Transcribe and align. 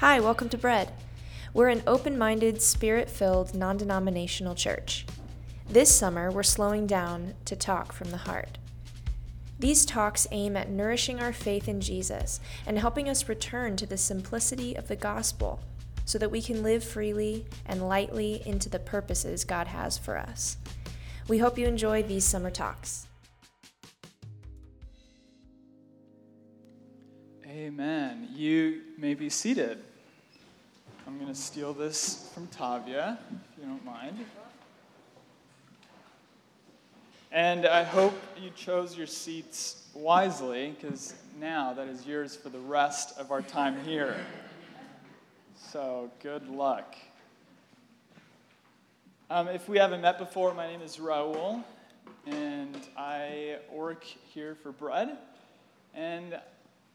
Hi, 0.00 0.18
welcome 0.18 0.48
to 0.48 0.56
Bread. 0.56 0.94
We're 1.52 1.68
an 1.68 1.82
open 1.86 2.16
minded, 2.16 2.62
spirit 2.62 3.10
filled, 3.10 3.54
non 3.54 3.76
denominational 3.76 4.54
church. 4.54 5.04
This 5.68 5.94
summer, 5.94 6.30
we're 6.30 6.42
slowing 6.42 6.86
down 6.86 7.34
to 7.44 7.54
talk 7.54 7.92
from 7.92 8.10
the 8.10 8.16
heart. 8.16 8.56
These 9.58 9.84
talks 9.84 10.26
aim 10.30 10.56
at 10.56 10.70
nourishing 10.70 11.20
our 11.20 11.34
faith 11.34 11.68
in 11.68 11.82
Jesus 11.82 12.40
and 12.66 12.78
helping 12.78 13.10
us 13.10 13.28
return 13.28 13.76
to 13.76 13.84
the 13.84 13.98
simplicity 13.98 14.74
of 14.74 14.88
the 14.88 14.96
gospel 14.96 15.60
so 16.06 16.16
that 16.16 16.30
we 16.30 16.40
can 16.40 16.62
live 16.62 16.82
freely 16.82 17.44
and 17.66 17.86
lightly 17.86 18.42
into 18.46 18.70
the 18.70 18.78
purposes 18.78 19.44
God 19.44 19.66
has 19.66 19.98
for 19.98 20.16
us. 20.16 20.56
We 21.28 21.36
hope 21.36 21.58
you 21.58 21.66
enjoy 21.66 22.04
these 22.04 22.24
summer 22.24 22.50
talks. 22.50 23.06
Amen. 27.46 28.30
You 28.32 28.80
may 28.96 29.12
be 29.12 29.28
seated. 29.28 29.89
I'm 31.10 31.18
going 31.18 31.26
to 31.26 31.34
steal 31.34 31.72
this 31.72 32.30
from 32.32 32.46
Tavia, 32.46 33.18
if 33.32 33.58
you 33.60 33.68
don't 33.68 33.84
mind. 33.84 34.16
And 37.32 37.66
I 37.66 37.82
hope 37.82 38.14
you 38.40 38.50
chose 38.50 38.96
your 38.96 39.08
seats 39.08 39.88
wisely, 39.92 40.76
because 40.76 41.16
now 41.40 41.72
that 41.72 41.88
is 41.88 42.06
yours 42.06 42.36
for 42.36 42.48
the 42.48 42.60
rest 42.60 43.18
of 43.18 43.32
our 43.32 43.42
time 43.42 43.82
here. 43.84 44.14
So, 45.72 46.12
good 46.22 46.48
luck. 46.48 46.94
Um, 49.30 49.48
if 49.48 49.68
we 49.68 49.78
haven't 49.78 50.02
met 50.02 50.16
before, 50.16 50.54
my 50.54 50.68
name 50.68 50.80
is 50.80 50.98
Raul, 50.98 51.64
and 52.26 52.78
I 52.96 53.56
work 53.72 54.04
here 54.04 54.54
for 54.54 54.70
Bread. 54.70 55.18
And 55.92 56.38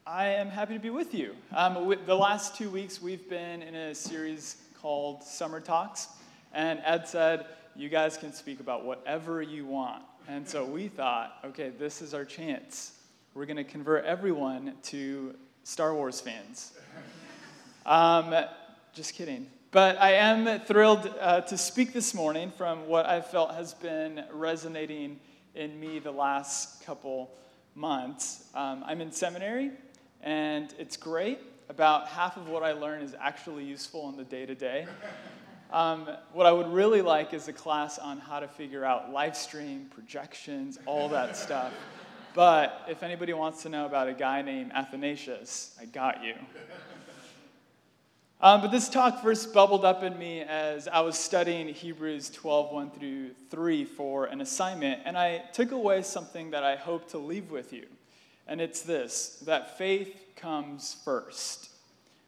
I 0.08 0.26
am 0.26 0.50
happy 0.50 0.74
to 0.74 0.78
be 0.78 0.90
with 0.90 1.14
you. 1.14 1.34
Um, 1.52 1.92
the 2.06 2.14
last 2.14 2.54
two 2.54 2.70
weeks, 2.70 3.02
we've 3.02 3.28
been 3.28 3.60
in 3.60 3.74
a 3.74 3.92
series 3.92 4.58
called 4.80 5.24
Summer 5.24 5.58
Talks, 5.58 6.06
and 6.54 6.80
Ed 6.84 7.08
said, 7.08 7.46
You 7.74 7.88
guys 7.88 8.16
can 8.16 8.32
speak 8.32 8.60
about 8.60 8.84
whatever 8.84 9.42
you 9.42 9.66
want. 9.66 10.04
And 10.28 10.48
so 10.48 10.64
we 10.64 10.86
thought, 10.86 11.38
okay, 11.46 11.70
this 11.70 12.02
is 12.02 12.14
our 12.14 12.24
chance. 12.24 12.92
We're 13.34 13.46
going 13.46 13.56
to 13.56 13.64
convert 13.64 14.04
everyone 14.04 14.74
to 14.84 15.34
Star 15.64 15.92
Wars 15.92 16.20
fans. 16.20 16.72
Um, 17.84 18.32
just 18.94 19.14
kidding. 19.14 19.48
But 19.72 20.00
I 20.00 20.12
am 20.12 20.60
thrilled 20.60 21.12
uh, 21.20 21.40
to 21.40 21.58
speak 21.58 21.92
this 21.92 22.14
morning 22.14 22.52
from 22.56 22.86
what 22.86 23.06
I 23.06 23.20
felt 23.20 23.54
has 23.54 23.74
been 23.74 24.22
resonating 24.32 25.18
in 25.56 25.80
me 25.80 25.98
the 25.98 26.12
last 26.12 26.86
couple 26.86 27.32
months. 27.74 28.44
Um, 28.54 28.84
I'm 28.86 29.00
in 29.00 29.10
seminary, 29.10 29.72
and 30.22 30.74
it's 30.78 30.96
great. 30.96 31.40
About 31.68 32.08
half 32.08 32.36
of 32.36 32.48
what 32.48 32.62
I 32.62 32.72
learn 32.72 33.02
is 33.02 33.14
actually 33.20 33.64
useful 33.64 34.08
in 34.08 34.16
the 34.16 34.24
day 34.24 34.46
to 34.46 34.54
day. 34.54 34.86
What 36.32 36.46
I 36.46 36.52
would 36.52 36.68
really 36.68 37.02
like 37.02 37.34
is 37.34 37.48
a 37.48 37.52
class 37.52 37.98
on 37.98 38.18
how 38.18 38.40
to 38.40 38.48
figure 38.48 38.84
out 38.84 39.12
live 39.12 39.36
stream, 39.36 39.86
projections, 39.94 40.78
all 40.86 41.08
that 41.08 41.36
stuff. 41.36 41.72
But 42.34 42.84
if 42.88 43.02
anybody 43.02 43.32
wants 43.32 43.62
to 43.62 43.68
know 43.68 43.86
about 43.86 44.08
a 44.08 44.12
guy 44.12 44.42
named 44.42 44.72
Athanasius, 44.74 45.74
I 45.80 45.86
got 45.86 46.22
you. 46.22 46.34
Um, 48.38 48.60
but 48.60 48.70
this 48.70 48.90
talk 48.90 49.22
first 49.22 49.54
bubbled 49.54 49.86
up 49.86 50.02
in 50.02 50.18
me 50.18 50.42
as 50.42 50.88
I 50.88 51.00
was 51.00 51.16
studying 51.16 51.68
Hebrews 51.68 52.28
12, 52.28 52.70
1 52.70 52.90
through 52.90 53.30
3 53.50 53.84
for 53.86 54.26
an 54.26 54.42
assignment, 54.42 55.00
and 55.06 55.16
I 55.16 55.38
took 55.54 55.72
away 55.72 56.02
something 56.02 56.50
that 56.50 56.62
I 56.62 56.76
hope 56.76 57.08
to 57.12 57.18
leave 57.18 57.50
with 57.50 57.72
you. 57.72 57.86
And 58.46 58.60
it's 58.60 58.82
this 58.82 59.42
that 59.46 59.78
faith 59.78 60.14
comes 60.36 60.96
first. 61.04 61.70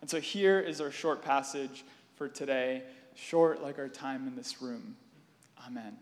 And 0.01 0.09
so 0.09 0.21
here 0.21 0.61
is 0.61 0.81
our 0.81 0.91
short 0.91 1.23
passage 1.23 1.85
for 2.17 2.29
today, 2.29 2.83
short 3.15 3.63
like 3.63 3.79
our 3.79 3.89
time 3.89 4.27
in 4.27 4.37
this 4.37 4.63
room. 4.63 4.97
Amen. 5.67 5.97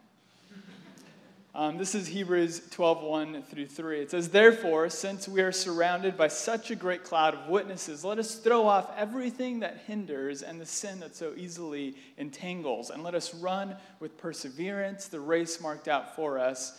Um, 1.54 1.78
this 1.78 1.94
is 1.94 2.06
Hebrews 2.06 2.68
12, 2.70 3.02
1 3.02 3.42
through 3.44 3.68
3. 3.68 4.00
It 4.00 4.10
says, 4.10 4.28
Therefore, 4.28 4.90
since 4.90 5.26
we 5.26 5.40
are 5.40 5.52
surrounded 5.52 6.14
by 6.14 6.28
such 6.28 6.70
a 6.70 6.76
great 6.76 7.02
cloud 7.02 7.32
of 7.32 7.48
witnesses, 7.48 8.04
let 8.04 8.18
us 8.18 8.34
throw 8.34 8.66
off 8.66 8.90
everything 8.94 9.60
that 9.60 9.84
hinders 9.86 10.42
and 10.42 10.60
the 10.60 10.66
sin 10.66 11.00
that 11.00 11.16
so 11.16 11.32
easily 11.34 11.94
entangles, 12.18 12.90
and 12.90 13.02
let 13.02 13.14
us 13.14 13.34
run 13.34 13.74
with 14.00 14.18
perseverance 14.18 15.08
the 15.08 15.18
race 15.18 15.58
marked 15.58 15.88
out 15.88 16.14
for 16.14 16.38
us 16.38 16.78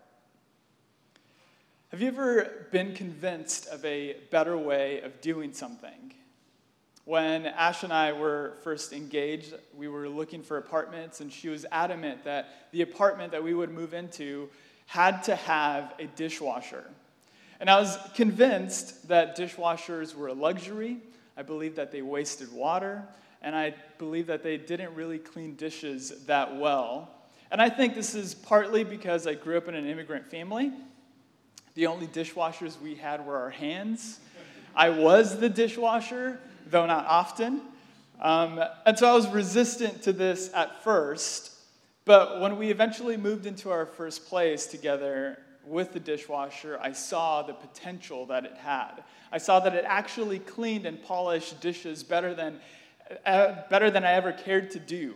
Have 1.91 2.01
you 2.01 2.07
ever 2.07 2.67
been 2.71 2.93
convinced 2.93 3.67
of 3.67 3.83
a 3.83 4.15
better 4.29 4.57
way 4.57 5.01
of 5.01 5.19
doing 5.19 5.51
something? 5.51 6.13
When 7.03 7.45
Ash 7.45 7.83
and 7.83 7.91
I 7.91 8.13
were 8.13 8.53
first 8.63 8.93
engaged, 8.93 9.53
we 9.75 9.89
were 9.89 10.07
looking 10.07 10.41
for 10.41 10.55
apartments, 10.55 11.19
and 11.19 11.29
she 11.29 11.49
was 11.49 11.65
adamant 11.69 12.23
that 12.23 12.69
the 12.71 12.81
apartment 12.81 13.33
that 13.33 13.43
we 13.43 13.53
would 13.53 13.71
move 13.71 13.93
into 13.93 14.47
had 14.85 15.21
to 15.23 15.35
have 15.35 15.93
a 15.99 16.05
dishwasher. 16.05 16.85
And 17.59 17.69
I 17.69 17.77
was 17.77 17.97
convinced 18.15 19.09
that 19.09 19.35
dishwashers 19.35 20.15
were 20.15 20.27
a 20.27 20.33
luxury. 20.33 20.99
I 21.35 21.41
believed 21.41 21.75
that 21.75 21.91
they 21.91 22.01
wasted 22.01 22.53
water, 22.53 23.03
and 23.41 23.53
I 23.53 23.75
believed 23.97 24.29
that 24.29 24.43
they 24.43 24.55
didn't 24.55 24.95
really 24.95 25.19
clean 25.19 25.55
dishes 25.55 26.23
that 26.27 26.55
well. 26.55 27.11
And 27.51 27.61
I 27.61 27.67
think 27.67 27.95
this 27.95 28.15
is 28.15 28.33
partly 28.33 28.85
because 28.85 29.27
I 29.27 29.33
grew 29.33 29.57
up 29.57 29.67
in 29.67 29.75
an 29.75 29.85
immigrant 29.85 30.31
family. 30.31 30.71
The 31.73 31.87
only 31.87 32.07
dishwashers 32.07 32.79
we 32.81 32.95
had 32.95 33.25
were 33.25 33.37
our 33.37 33.49
hands. 33.49 34.19
I 34.75 34.89
was 34.89 35.39
the 35.39 35.49
dishwasher, 35.49 36.39
though 36.67 36.85
not 36.85 37.05
often. 37.05 37.61
Um, 38.21 38.63
and 38.85 38.97
so 38.97 39.09
I 39.09 39.15
was 39.15 39.27
resistant 39.27 40.03
to 40.03 40.13
this 40.13 40.51
at 40.53 40.83
first. 40.83 41.51
But 42.05 42.41
when 42.41 42.57
we 42.57 42.69
eventually 42.71 43.17
moved 43.17 43.45
into 43.45 43.71
our 43.71 43.85
first 43.85 44.27
place 44.27 44.65
together 44.65 45.39
with 45.65 45.93
the 45.93 45.99
dishwasher, 45.99 46.79
I 46.81 46.91
saw 46.91 47.41
the 47.43 47.53
potential 47.53 48.25
that 48.27 48.45
it 48.45 48.57
had. 48.57 49.03
I 49.31 49.37
saw 49.37 49.59
that 49.61 49.75
it 49.75 49.85
actually 49.87 50.39
cleaned 50.39 50.85
and 50.85 51.01
polished 51.01 51.61
dishes 51.61 52.03
better 52.03 52.33
than, 52.33 52.59
uh, 53.25 53.55
better 53.69 53.89
than 53.89 54.03
I 54.03 54.13
ever 54.13 54.33
cared 54.33 54.71
to 54.71 54.79
do. 54.79 55.15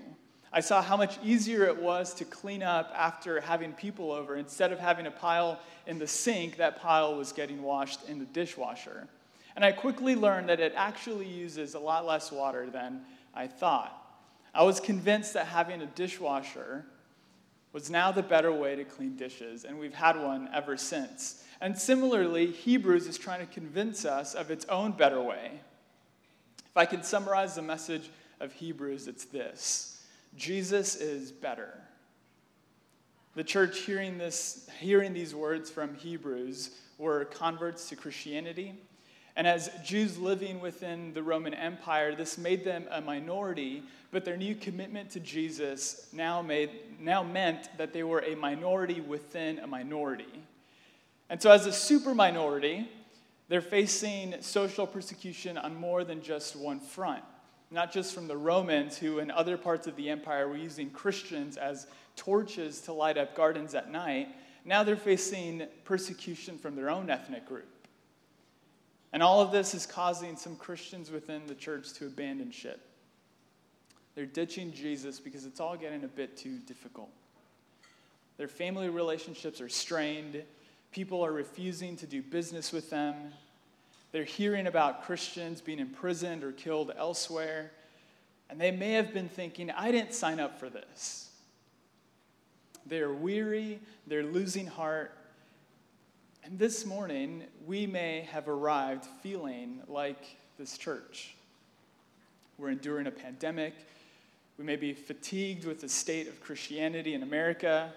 I 0.56 0.62
saw 0.62 0.82
how 0.82 0.96
much 0.96 1.20
easier 1.22 1.66
it 1.66 1.82
was 1.82 2.14
to 2.14 2.24
clean 2.24 2.64
up 2.64 2.90
after 2.96 3.42
having 3.42 3.74
people 3.74 4.14
over. 4.14 4.38
Instead 4.38 4.72
of 4.72 4.80
having 4.80 5.06
a 5.06 5.12
pile 5.12 5.60
in 5.86 6.00
the 6.00 6.08
sink, 6.08 6.56
that 6.56 6.80
pile 6.80 7.18
was 7.18 7.34
getting 7.34 7.62
washed 7.62 8.08
in 8.08 8.20
the 8.20 8.26
dishwasher. 8.26 9.10
And 9.58 9.66
I 9.66 9.74
quickly 9.74 10.16
learned 10.16 10.48
that 10.48 10.62
it 10.62 10.72
actually 10.78 11.28
uses 11.28 11.74
a 11.74 11.80
lot 11.80 12.06
less 12.06 12.32
water 12.32 12.70
than 12.70 13.02
I 13.34 13.48
thought. 13.48 14.02
I 14.54 14.64
was 14.64 14.80
convinced 14.80 15.34
that 15.34 15.48
having 15.48 15.82
a 15.82 15.88
dishwasher 15.88 16.86
was 17.74 17.90
now 17.90 18.14
the 18.14 18.24
better 18.24 18.54
way 18.54 18.78
to 18.78 18.86
clean 18.86 19.18
dishes, 19.18 19.66
and 19.66 19.78
we've 19.78 19.94
had 19.94 20.18
one 20.18 20.48
ever 20.54 20.78
since. 20.78 21.44
And 21.60 21.78
similarly, 21.78 22.50
Hebrews 22.52 23.08
is 23.08 23.18
trying 23.18 23.46
to 23.46 23.54
convince 23.54 24.06
us 24.06 24.34
of 24.34 24.50
its 24.52 24.64
own 24.68 24.94
better 24.94 25.22
way. 25.22 25.60
If 26.66 26.78
I 26.78 26.86
can 26.86 27.04
summarize 27.04 27.56
the 27.56 27.62
message 27.62 28.10
of 28.40 28.54
Hebrews, 28.54 29.10
it's 29.10 29.26
this 29.26 29.95
Jesus 30.36 30.96
is 30.96 31.32
better. 31.32 31.74
The 33.36 33.44
church 33.44 33.80
hearing 33.80 34.18
this, 34.18 34.70
hearing 34.80 35.14
these 35.14 35.36
words 35.36 35.70
from 35.70 35.96
Hebrews 35.96 36.72
were 36.98 37.26
converts 37.26 37.90
to 37.90 37.96
Christianity. 37.96 38.76
And 39.36 39.46
as 39.46 39.70
Jews 39.84 40.18
living 40.18 40.62
within 40.62 41.14
the 41.14 41.22
Roman 41.22 41.54
Empire, 41.54 42.16
this 42.16 42.38
made 42.38 42.64
them 42.64 42.86
a 42.90 43.02
minority, 43.02 43.84
but 44.12 44.24
their 44.24 44.38
new 44.38 44.56
commitment 44.56 45.10
to 45.12 45.20
Jesus 45.20 46.08
now, 46.14 46.42
made, 46.42 46.70
now 47.02 47.22
meant 47.22 47.70
that 47.78 47.92
they 47.92 48.04
were 48.04 48.22
a 48.22 48.36
minority 48.36 49.02
within 49.02 49.60
a 49.60 49.68
minority. 49.68 50.44
And 51.30 51.42
so, 51.42 51.52
as 51.52 51.66
a 51.66 51.74
super 51.74 52.16
minority, 52.16 52.90
they're 53.50 53.62
facing 53.62 54.36
social 54.42 54.88
persecution 54.88 55.58
on 55.58 55.76
more 55.76 56.06
than 56.06 56.22
just 56.22 56.56
one 56.56 56.80
front 56.80 57.24
not 57.72 57.92
just 57.92 58.14
from 58.14 58.28
the 58.28 58.38
Romans, 58.38 58.98
who 58.98 59.20
in 59.20 59.32
other 59.32 59.58
parts 59.58 59.88
of 59.88 59.96
the 59.96 60.10
empire 60.10 60.48
were 60.48 60.58
using 60.58 60.90
Christians 60.90 61.58
as 61.58 61.88
torches 62.16 62.82
to 62.82 62.94
light 62.94 63.18
up 63.18 63.36
gardens 63.36 63.74
at 63.74 63.92
night. 63.92 64.28
Now 64.64 64.84
they're 64.84 64.96
facing 64.96 65.68
persecution 65.84 66.58
from 66.58 66.76
their 66.76 66.90
own 66.90 67.10
ethnic 67.10 67.48
group. 67.48 67.68
And 69.14 69.24
all 69.24 69.42
of 69.42 69.52
this 69.52 69.74
is 69.74 69.86
causing 69.86 70.36
some 70.36 70.56
Christians 70.56 71.10
within 71.10 71.48
the 71.48 71.56
church 71.56 71.94
to 71.94 72.08
abandon 72.08 72.52
ship. 72.52 72.82
They're 74.16 74.26
ditching 74.26 74.72
Jesus 74.74 75.20
because 75.20 75.46
it's 75.46 75.60
all 75.60 75.76
getting 75.76 76.04
a 76.04 76.08
bit 76.08 76.38
too 76.38 76.58
difficult. 76.60 77.10
Their 78.38 78.48
family 78.48 78.90
relationships 78.90 79.62
are 79.62 79.70
strained. 79.70 80.44
People 80.92 81.26
are 81.26 81.32
refusing 81.32 81.96
to 81.98 82.08
do 82.08 82.22
business 82.22 82.72
with 82.72 82.90
them. 82.90 83.16
They're 84.16 84.24
hearing 84.24 84.66
about 84.66 85.04
Christians 85.04 85.60
being 85.60 85.80
imprisoned 85.80 86.46
or 86.46 86.54
killed 86.54 86.90
elsewhere. 86.98 87.74
And 88.50 88.62
they 88.62 88.72
may 88.72 88.94
have 88.94 89.14
been 89.14 89.28
thinking, 89.28 89.70
I 89.70 89.92
didn't 89.92 90.14
sign 90.14 90.40
up 90.40 90.58
for 90.58 90.70
this. 90.70 91.32
They're 92.86 93.12
weary, 93.12 93.82
they're 94.08 94.24
losing 94.24 94.68
heart. 94.68 95.12
And 96.46 96.58
this 96.58 96.86
morning, 96.86 97.44
we 97.68 97.88
may 97.88 98.22
have 98.32 98.48
arrived 98.48 99.04
feeling 99.22 99.82
like 99.90 100.38
this 100.58 100.78
church. 100.78 101.36
We're 102.58 102.70
enduring 102.70 103.08
a 103.08 103.12
pandemic. 103.12 103.74
We 104.58 104.64
may 104.64 104.78
be 104.78 104.94
fatigued 104.94 105.66
with 105.66 105.82
the 105.82 105.90
state 105.90 106.30
of 106.30 106.40
Christianity 106.40 107.16
in 107.16 107.22
America. 107.22 107.92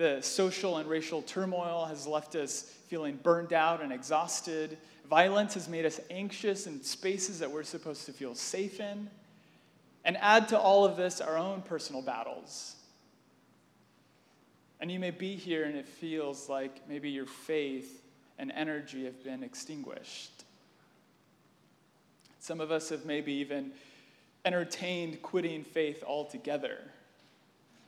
The 0.00 0.22
social 0.22 0.78
and 0.78 0.88
racial 0.88 1.20
turmoil 1.20 1.84
has 1.84 2.06
left 2.06 2.34
us 2.34 2.62
feeling 2.88 3.16
burned 3.22 3.52
out 3.52 3.82
and 3.82 3.92
exhausted. 3.92 4.78
Violence 5.10 5.52
has 5.52 5.68
made 5.68 5.84
us 5.84 6.00
anxious 6.08 6.66
in 6.66 6.82
spaces 6.82 7.40
that 7.40 7.50
we're 7.50 7.64
supposed 7.64 8.06
to 8.06 8.12
feel 8.14 8.34
safe 8.34 8.80
in. 8.80 9.10
And 10.06 10.16
add 10.16 10.48
to 10.48 10.58
all 10.58 10.86
of 10.86 10.96
this 10.96 11.20
our 11.20 11.36
own 11.36 11.60
personal 11.60 12.00
battles. 12.00 12.76
And 14.80 14.90
you 14.90 14.98
may 14.98 15.10
be 15.10 15.36
here 15.36 15.64
and 15.64 15.76
it 15.76 15.86
feels 15.86 16.48
like 16.48 16.88
maybe 16.88 17.10
your 17.10 17.26
faith 17.26 18.02
and 18.38 18.50
energy 18.52 19.04
have 19.04 19.22
been 19.22 19.42
extinguished. 19.42 20.44
Some 22.38 22.62
of 22.62 22.70
us 22.70 22.88
have 22.88 23.04
maybe 23.04 23.34
even 23.34 23.72
entertained 24.46 25.20
quitting 25.20 25.62
faith 25.62 26.02
altogether. 26.06 26.78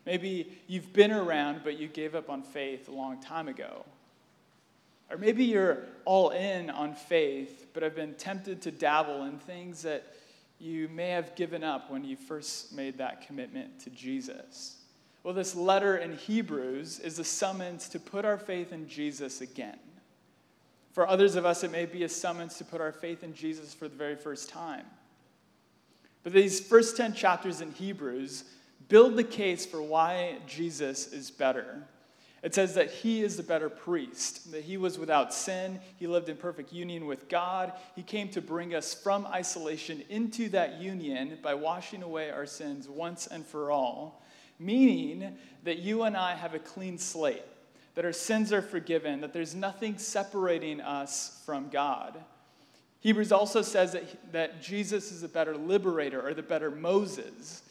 Maybe 0.04 0.58
you've 0.66 0.92
been 0.92 1.12
around, 1.12 1.60
but 1.62 1.78
you 1.78 1.88
gave 1.88 2.14
up 2.14 2.28
on 2.28 2.42
faith 2.42 2.88
a 2.88 2.92
long 2.92 3.20
time 3.20 3.48
ago. 3.48 3.84
Or 5.10 5.16
maybe 5.16 5.44
you're 5.44 5.84
all 6.04 6.30
in 6.30 6.70
on 6.70 6.94
faith, 6.94 7.66
but 7.72 7.82
have 7.82 7.94
been 7.94 8.14
tempted 8.14 8.62
to 8.62 8.70
dabble 8.70 9.24
in 9.24 9.38
things 9.38 9.82
that 9.82 10.14
you 10.58 10.88
may 10.88 11.10
have 11.10 11.34
given 11.34 11.62
up 11.62 11.90
when 11.90 12.04
you 12.04 12.16
first 12.16 12.72
made 12.72 12.98
that 12.98 13.26
commitment 13.26 13.80
to 13.80 13.90
Jesus. 13.90 14.76
Well, 15.22 15.34
this 15.34 15.54
letter 15.54 15.98
in 15.98 16.16
Hebrews 16.16 16.98
is 16.98 17.18
a 17.18 17.24
summons 17.24 17.88
to 17.90 18.00
put 18.00 18.24
our 18.24 18.38
faith 18.38 18.72
in 18.72 18.88
Jesus 18.88 19.40
again. 19.40 19.78
For 20.92 21.06
others 21.08 21.36
of 21.36 21.46
us, 21.46 21.64
it 21.64 21.70
may 21.70 21.86
be 21.86 22.04
a 22.04 22.08
summons 22.08 22.56
to 22.58 22.64
put 22.64 22.80
our 22.80 22.92
faith 22.92 23.22
in 23.22 23.34
Jesus 23.34 23.72
for 23.72 23.88
the 23.88 23.96
very 23.96 24.16
first 24.16 24.48
time. 24.48 24.84
But 26.22 26.32
these 26.32 26.60
first 26.60 26.96
10 26.96 27.14
chapters 27.14 27.60
in 27.60 27.72
Hebrews 27.72 28.44
build 28.92 29.16
the 29.16 29.24
case 29.24 29.64
for 29.64 29.80
why 29.82 30.36
Jesus 30.46 31.14
is 31.14 31.30
better. 31.30 31.82
It 32.42 32.54
says 32.54 32.74
that 32.74 32.90
he 32.90 33.22
is 33.22 33.38
the 33.38 33.42
better 33.42 33.70
priest, 33.70 34.52
that 34.52 34.64
he 34.64 34.76
was 34.76 34.98
without 34.98 35.32
sin, 35.32 35.80
he 35.96 36.06
lived 36.06 36.28
in 36.28 36.36
perfect 36.36 36.74
union 36.74 37.06
with 37.06 37.26
God. 37.30 37.72
He 37.96 38.02
came 38.02 38.28
to 38.28 38.42
bring 38.42 38.74
us 38.74 38.92
from 38.92 39.26
isolation 39.26 40.02
into 40.10 40.50
that 40.50 40.78
union 40.78 41.38
by 41.40 41.54
washing 41.54 42.02
away 42.02 42.30
our 42.30 42.44
sins 42.44 42.86
once 42.86 43.26
and 43.26 43.46
for 43.46 43.70
all, 43.70 44.22
meaning 44.58 45.38
that 45.64 45.78
you 45.78 46.02
and 46.02 46.14
I 46.14 46.34
have 46.34 46.52
a 46.52 46.58
clean 46.58 46.98
slate, 46.98 47.44
that 47.94 48.04
our 48.04 48.12
sins 48.12 48.52
are 48.52 48.60
forgiven, 48.60 49.22
that 49.22 49.32
there's 49.32 49.54
nothing 49.54 49.96
separating 49.96 50.82
us 50.82 51.40
from 51.46 51.70
God. 51.70 52.22
Hebrews 53.00 53.32
also 53.32 53.62
says 53.62 53.92
that, 53.92 54.32
that 54.32 54.60
Jesus 54.60 55.12
is 55.12 55.22
a 55.22 55.28
better 55.28 55.56
liberator 55.56 56.20
or 56.20 56.34
the 56.34 56.42
better 56.42 56.70
Moses 56.70 57.61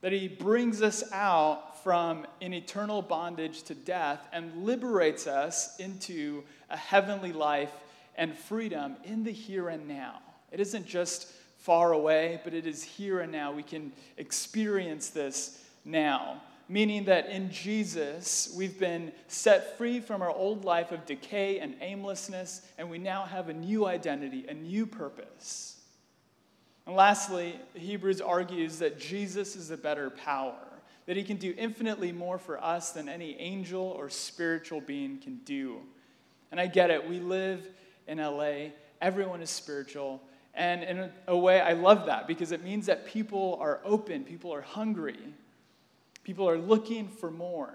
that 0.00 0.12
he 0.12 0.28
brings 0.28 0.82
us 0.82 1.04
out 1.12 1.82
from 1.82 2.26
an 2.40 2.52
eternal 2.52 3.02
bondage 3.02 3.62
to 3.64 3.74
death 3.74 4.26
and 4.32 4.64
liberates 4.64 5.26
us 5.26 5.78
into 5.78 6.42
a 6.68 6.76
heavenly 6.76 7.32
life 7.32 7.72
and 8.16 8.36
freedom 8.36 8.96
in 9.04 9.24
the 9.24 9.32
here 9.32 9.68
and 9.68 9.88
now. 9.88 10.20
It 10.52 10.60
isn't 10.60 10.86
just 10.86 11.26
far 11.58 11.92
away, 11.92 12.40
but 12.44 12.54
it 12.54 12.66
is 12.66 12.82
here 12.82 13.20
and 13.20 13.30
now. 13.30 13.52
We 13.52 13.62
can 13.62 13.92
experience 14.16 15.10
this 15.10 15.62
now. 15.84 16.42
Meaning 16.68 17.06
that 17.06 17.28
in 17.28 17.50
Jesus, 17.50 18.54
we've 18.56 18.78
been 18.78 19.12
set 19.26 19.76
free 19.76 19.98
from 20.00 20.22
our 20.22 20.30
old 20.30 20.64
life 20.64 20.92
of 20.92 21.04
decay 21.04 21.58
and 21.58 21.74
aimlessness, 21.80 22.62
and 22.78 22.88
we 22.88 22.98
now 22.98 23.24
have 23.24 23.48
a 23.48 23.52
new 23.52 23.86
identity, 23.86 24.46
a 24.48 24.54
new 24.54 24.86
purpose. 24.86 25.79
And 26.86 26.96
lastly, 26.96 27.60
Hebrews 27.74 28.20
argues 28.20 28.78
that 28.78 28.98
Jesus 28.98 29.56
is 29.56 29.70
a 29.70 29.76
better 29.76 30.10
power, 30.10 30.56
that 31.06 31.16
he 31.16 31.22
can 31.22 31.36
do 31.36 31.54
infinitely 31.56 32.12
more 32.12 32.38
for 32.38 32.62
us 32.62 32.92
than 32.92 33.08
any 33.08 33.38
angel 33.38 33.82
or 33.82 34.08
spiritual 34.08 34.80
being 34.80 35.18
can 35.18 35.36
do. 35.44 35.78
And 36.50 36.58
I 36.60 36.66
get 36.66 36.90
it. 36.90 37.08
We 37.08 37.20
live 37.20 37.66
in 38.08 38.18
LA, 38.18 38.70
everyone 39.00 39.40
is 39.40 39.50
spiritual. 39.50 40.20
And 40.54 40.82
in 40.82 41.10
a 41.28 41.36
way, 41.36 41.60
I 41.60 41.74
love 41.74 42.06
that 42.06 42.26
because 42.26 42.50
it 42.50 42.64
means 42.64 42.86
that 42.86 43.06
people 43.06 43.56
are 43.60 43.80
open, 43.84 44.24
people 44.24 44.52
are 44.52 44.62
hungry, 44.62 45.18
people 46.24 46.48
are 46.48 46.58
looking 46.58 47.08
for 47.08 47.30
more. 47.30 47.74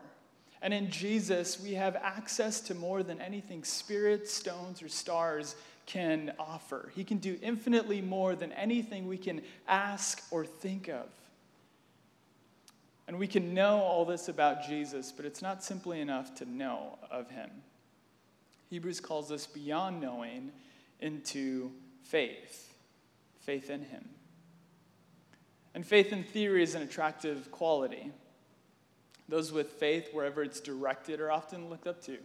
And 0.61 0.73
in 0.73 0.89
Jesus, 0.89 1.61
we 1.61 1.73
have 1.73 1.95
access 1.95 2.59
to 2.61 2.75
more 2.75 3.03
than 3.03 3.21
anything 3.21 3.63
spirit, 3.63 4.27
stones, 4.27 4.81
or 4.81 4.89
stars 4.89 5.55
can 5.85 6.33
offer. 6.39 6.91
He 6.95 7.03
can 7.03 7.17
do 7.17 7.37
infinitely 7.41 8.01
more 8.01 8.35
than 8.35 8.51
anything 8.53 9.07
we 9.07 9.17
can 9.17 9.41
ask 9.67 10.23
or 10.31 10.45
think 10.45 10.87
of. 10.87 11.07
And 13.07 13.19
we 13.19 13.27
can 13.27 13.53
know 13.53 13.81
all 13.81 14.03
this 14.03 14.29
about 14.29 14.67
Jesus, 14.67 15.11
but 15.11 15.25
it's 15.25 15.41
not 15.41 15.63
simply 15.63 16.01
enough 16.01 16.33
to 16.35 16.45
know 16.45 16.97
of 17.11 17.29
him. 17.29 17.49
Hebrews 18.69 18.99
calls 18.99 19.31
us 19.31 19.45
beyond 19.45 20.01
knowing 20.01 20.51
into 20.99 21.71
faith, 22.03 22.73
faith 23.41 23.69
in 23.69 23.83
him. 23.83 24.09
And 25.75 25.85
faith 25.85 26.11
in 26.11 26.23
theory 26.23 26.63
is 26.63 26.73
an 26.73 26.81
attractive 26.81 27.51
quality. 27.51 28.11
Those 29.29 29.51
with 29.51 29.67
faith, 29.73 30.09
wherever 30.13 30.41
it's 30.41 30.59
directed, 30.59 31.19
are 31.19 31.31
often 31.31 31.69
looked 31.69 31.85
up 31.85 32.01
to. 32.05 32.17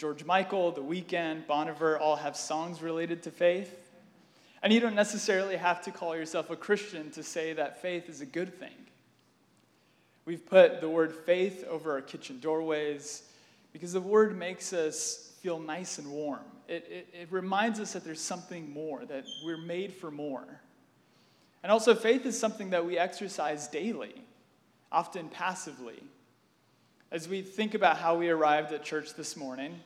George 0.00 0.24
Michael, 0.24 0.72
The 0.72 0.80
Weeknd, 0.80 1.46
Bon 1.46 1.68
Iver 1.68 1.98
all 1.98 2.16
have 2.16 2.34
songs 2.34 2.80
related 2.80 3.22
to 3.24 3.30
faith. 3.30 3.90
And 4.62 4.72
you 4.72 4.80
don't 4.80 4.94
necessarily 4.94 5.58
have 5.58 5.82
to 5.82 5.90
call 5.90 6.16
yourself 6.16 6.48
a 6.48 6.56
Christian 6.56 7.10
to 7.10 7.22
say 7.22 7.52
that 7.52 7.82
faith 7.82 8.08
is 8.08 8.22
a 8.22 8.26
good 8.26 8.58
thing. 8.58 8.86
We've 10.24 10.44
put 10.46 10.80
the 10.80 10.88
word 10.88 11.14
faith 11.14 11.66
over 11.68 11.92
our 11.92 12.00
kitchen 12.00 12.40
doorways 12.40 13.24
because 13.74 13.92
the 13.92 14.00
word 14.00 14.38
makes 14.38 14.72
us 14.72 15.34
feel 15.42 15.58
nice 15.58 15.98
and 15.98 16.10
warm. 16.10 16.46
It, 16.66 16.86
it, 16.90 17.08
it, 17.20 17.28
reminds 17.30 17.78
us 17.78 17.92
that 17.92 18.02
there's 18.02 18.22
something 18.22 18.72
more, 18.72 19.04
that 19.04 19.26
we're 19.44 19.58
made 19.58 19.92
for 19.92 20.10
more. 20.10 20.62
And 21.62 21.70
also, 21.70 21.94
faith 21.94 22.24
is 22.24 22.38
something 22.38 22.70
that 22.70 22.86
we 22.86 22.96
exercise 22.96 23.68
daily, 23.68 24.14
often 24.90 25.28
passively. 25.28 26.02
As 27.12 27.28
we 27.28 27.42
think 27.42 27.74
about 27.74 27.98
how 27.98 28.16
we 28.16 28.30
arrived 28.30 28.72
at 28.72 28.82
church 28.82 29.12
this 29.14 29.36
morning, 29.36 29.78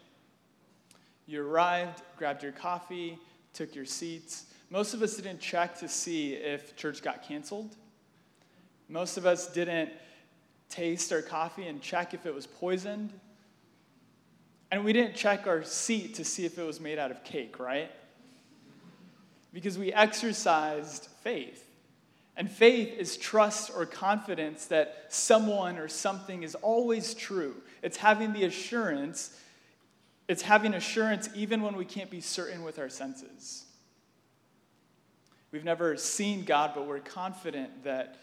you 1.27 1.45
arrived, 1.47 2.03
grabbed 2.17 2.43
your 2.43 2.53
coffee, 2.53 3.19
took 3.53 3.75
your 3.75 3.85
seats. 3.85 4.47
Most 4.71 4.95
of 4.95 5.03
us 5.03 5.17
didn't 5.17 5.41
check 5.41 5.79
to 5.79 5.89
see 5.89 6.35
if 6.35 6.77
church 6.77 7.03
got 7.03 7.27
canceled. 7.27 7.77
Most 8.89 9.17
of 9.17 9.25
us 9.25 9.53
didn't 9.53 9.91
taste 10.69 11.13
our 11.13 11.23
coffee 11.23 11.67
and 11.67 11.81
check 11.81 12.15
if 12.15 12.27
it 12.27 12.35
was 12.35 12.47
poisoned. 12.47 13.13
And 14.71 14.85
we 14.85 14.93
didn't 14.93 15.15
check 15.15 15.47
our 15.47 15.63
seat 15.63 16.15
to 16.15 16.25
see 16.25 16.45
if 16.45 16.59
it 16.59 16.63
was 16.63 16.81
made 16.81 16.99
out 16.99 17.11
of 17.11 17.23
cake, 17.23 17.59
right? 17.59 17.91
Because 19.53 19.79
we 19.79 19.93
exercised 19.93 21.09
faith. 21.23 21.65
And 22.37 22.51
faith 22.51 22.99
is 22.99 23.17
trust 23.17 23.71
or 23.75 23.87
confidence 23.87 24.67
that 24.67 25.07
someone 25.09 25.79
or 25.79 25.87
something 25.87 26.43
is 26.43 26.57
always 26.57 27.15
true. 27.15 27.55
It's 27.83 27.97
having 27.97 28.33
the 28.33 28.45
assurance 28.45 29.39
it's 30.29 30.43
having 30.43 30.75
assurance 30.75 31.29
even 31.35 31.63
when 31.63 31.77
we 31.77 31.85
can't 31.85 32.11
be 32.11 32.21
certain 32.21 32.63
with 32.63 32.79
our 32.79 32.89
senses. 32.89 33.65
We've 35.53 35.65
never 35.65 35.97
seen 35.97 36.45
God, 36.45 36.73
but 36.75 36.87
we're 36.87 37.01
confident 37.01 37.85
that 37.85 38.19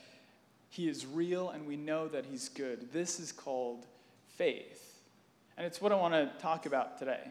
He 0.69 0.89
is 0.89 1.05
real 1.05 1.49
and 1.49 1.65
we 1.65 1.77
know 1.77 2.07
that 2.07 2.25
He's 2.25 2.49
good. 2.49 2.91
This 2.91 3.19
is 3.19 3.31
called 3.31 3.85
faith. 4.37 4.99
And 5.57 5.65
it's 5.65 5.79
what 5.79 5.91
I 5.91 5.95
want 5.95 6.13
to 6.13 6.31
talk 6.41 6.65
about 6.65 6.97
today. 6.97 7.21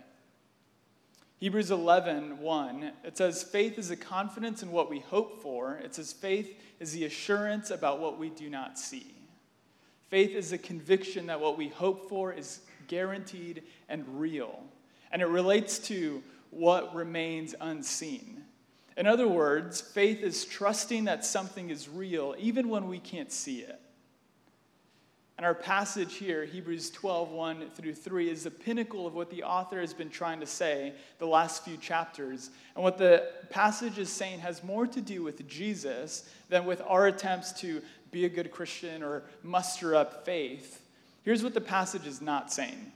Hebrews 1.40 1.70
11, 1.70 2.38
1, 2.38 2.92
it 3.02 3.16
says, 3.16 3.42
Faith 3.42 3.78
is 3.78 3.90
a 3.90 3.96
confidence 3.96 4.62
in 4.62 4.70
what 4.70 4.90
we 4.90 5.00
hope 5.00 5.42
for. 5.42 5.76
It 5.78 5.94
says, 5.94 6.12
Faith 6.12 6.54
is 6.78 6.92
the 6.92 7.06
assurance 7.06 7.70
about 7.70 7.98
what 7.98 8.18
we 8.18 8.28
do 8.28 8.50
not 8.50 8.78
see. 8.78 9.14
Faith 10.08 10.34
is 10.34 10.52
a 10.52 10.58
conviction 10.58 11.26
that 11.26 11.40
what 11.40 11.56
we 11.56 11.68
hope 11.68 12.08
for 12.08 12.32
is 12.32 12.60
guaranteed 12.90 13.62
and 13.88 14.04
real. 14.20 14.62
And 15.12 15.22
it 15.22 15.28
relates 15.28 15.78
to 15.88 16.22
what 16.50 16.94
remains 16.94 17.54
unseen. 17.60 18.42
In 18.96 19.06
other 19.06 19.28
words, 19.28 19.80
faith 19.80 20.20
is 20.22 20.44
trusting 20.44 21.04
that 21.04 21.24
something 21.24 21.70
is 21.70 21.88
real 21.88 22.34
even 22.38 22.68
when 22.68 22.88
we 22.88 22.98
can't 22.98 23.32
see 23.32 23.60
it. 23.60 23.80
And 25.38 25.46
our 25.46 25.54
passage 25.54 26.16
here, 26.16 26.44
Hebrews 26.44 26.90
12, 26.90 27.30
1 27.30 27.70
through 27.74 27.94
3, 27.94 28.28
is 28.28 28.44
the 28.44 28.50
pinnacle 28.50 29.06
of 29.06 29.14
what 29.14 29.30
the 29.30 29.42
author 29.44 29.80
has 29.80 29.94
been 29.94 30.10
trying 30.10 30.40
to 30.40 30.46
say 30.46 30.92
the 31.18 31.26
last 31.26 31.64
few 31.64 31.78
chapters. 31.78 32.50
And 32.74 32.84
what 32.84 32.98
the 32.98 33.26
passage 33.48 33.98
is 33.98 34.10
saying 34.10 34.40
has 34.40 34.62
more 34.62 34.86
to 34.88 35.00
do 35.00 35.22
with 35.22 35.48
Jesus 35.48 36.28
than 36.50 36.66
with 36.66 36.82
our 36.86 37.06
attempts 37.06 37.52
to 37.60 37.80
be 38.10 38.26
a 38.26 38.28
good 38.28 38.50
Christian 38.50 39.02
or 39.02 39.22
muster 39.42 39.94
up 39.94 40.26
faith. 40.26 40.79
Here's 41.22 41.42
what 41.42 41.54
the 41.54 41.60
passage 41.60 42.06
is 42.06 42.20
not 42.20 42.52
saying 42.52 42.92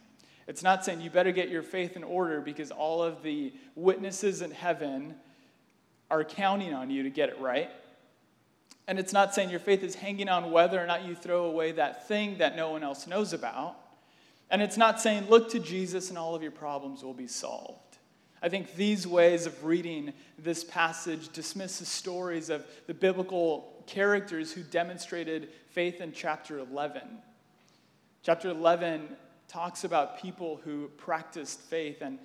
it's 0.47 0.63
not 0.63 0.85
saying 0.85 1.01
you 1.01 1.11
better 1.11 1.33
get 1.33 1.49
your 1.49 1.63
faith 1.63 1.97
in 1.97 2.05
order 2.05 2.41
because 2.41 2.71
all 2.71 3.03
of 3.03 3.23
the 3.23 3.53
witnesses 3.75 4.43
in 4.43 4.51
heaven 4.51 5.15
are 6.11 6.23
counting 6.23 6.75
on 6.75 6.91
you 6.91 7.03
to 7.03 7.11
get 7.11 7.31
it 7.31 7.41
right. 7.41 7.71
And 8.87 8.99
it's 8.99 9.13
not 9.13 9.35
saying 9.35 9.49
your 9.49 9.61
faith 9.61 9.83
is 9.83 9.95
hanging 9.95 10.29
on 10.29 10.51
whether 10.51 10.79
or 10.79 10.87
not 10.87 11.05
you 11.05 11.15
throw 11.15 11.47
away 11.47 11.73
that 11.73 12.07
thing 12.07 12.39
that 12.39 12.57
no 12.57 12.71
one 12.71 12.83
else 12.83 13.07
knows 13.07 13.33
about. 13.33 13.77
And 14.51 14.61
it's 14.61 14.77
not 14.77 15.01
saying 15.01 15.29
look 15.31 15.51
to 15.51 15.59
Jesus 15.59 16.11
and 16.11 16.19
all 16.19 16.35
of 16.35 16.43
your 16.43 16.51
problems 16.51 17.03
will 17.03 17.15
be 17.15 17.27
solved. 17.27 17.81
I 18.43 18.51
think 18.51 18.75
these 18.75 19.07
ways 19.07 19.47
of 19.47 19.65
reading 19.65 20.13
this 20.39 20.63
passage 20.63 21.31
dismiss 21.31 21.79
the 21.79 21.87
stories 21.87 22.51
of 22.51 22.67
the 22.87 22.93
biblical 22.93 23.83
characters 23.87 24.53
who 24.53 24.63
demonstrated 24.63 25.49
faith 25.71 26.03
in 26.03 26.13
chapter 26.13 26.59
11. 26.59 27.01
Chapter 28.25 28.49
11 28.49 29.15
talks 29.49 29.85
about 29.85 30.19
people 30.19 30.59
who 30.65 30.89
practiced 30.97 31.61
faith, 31.61 32.01
and, 32.01 32.19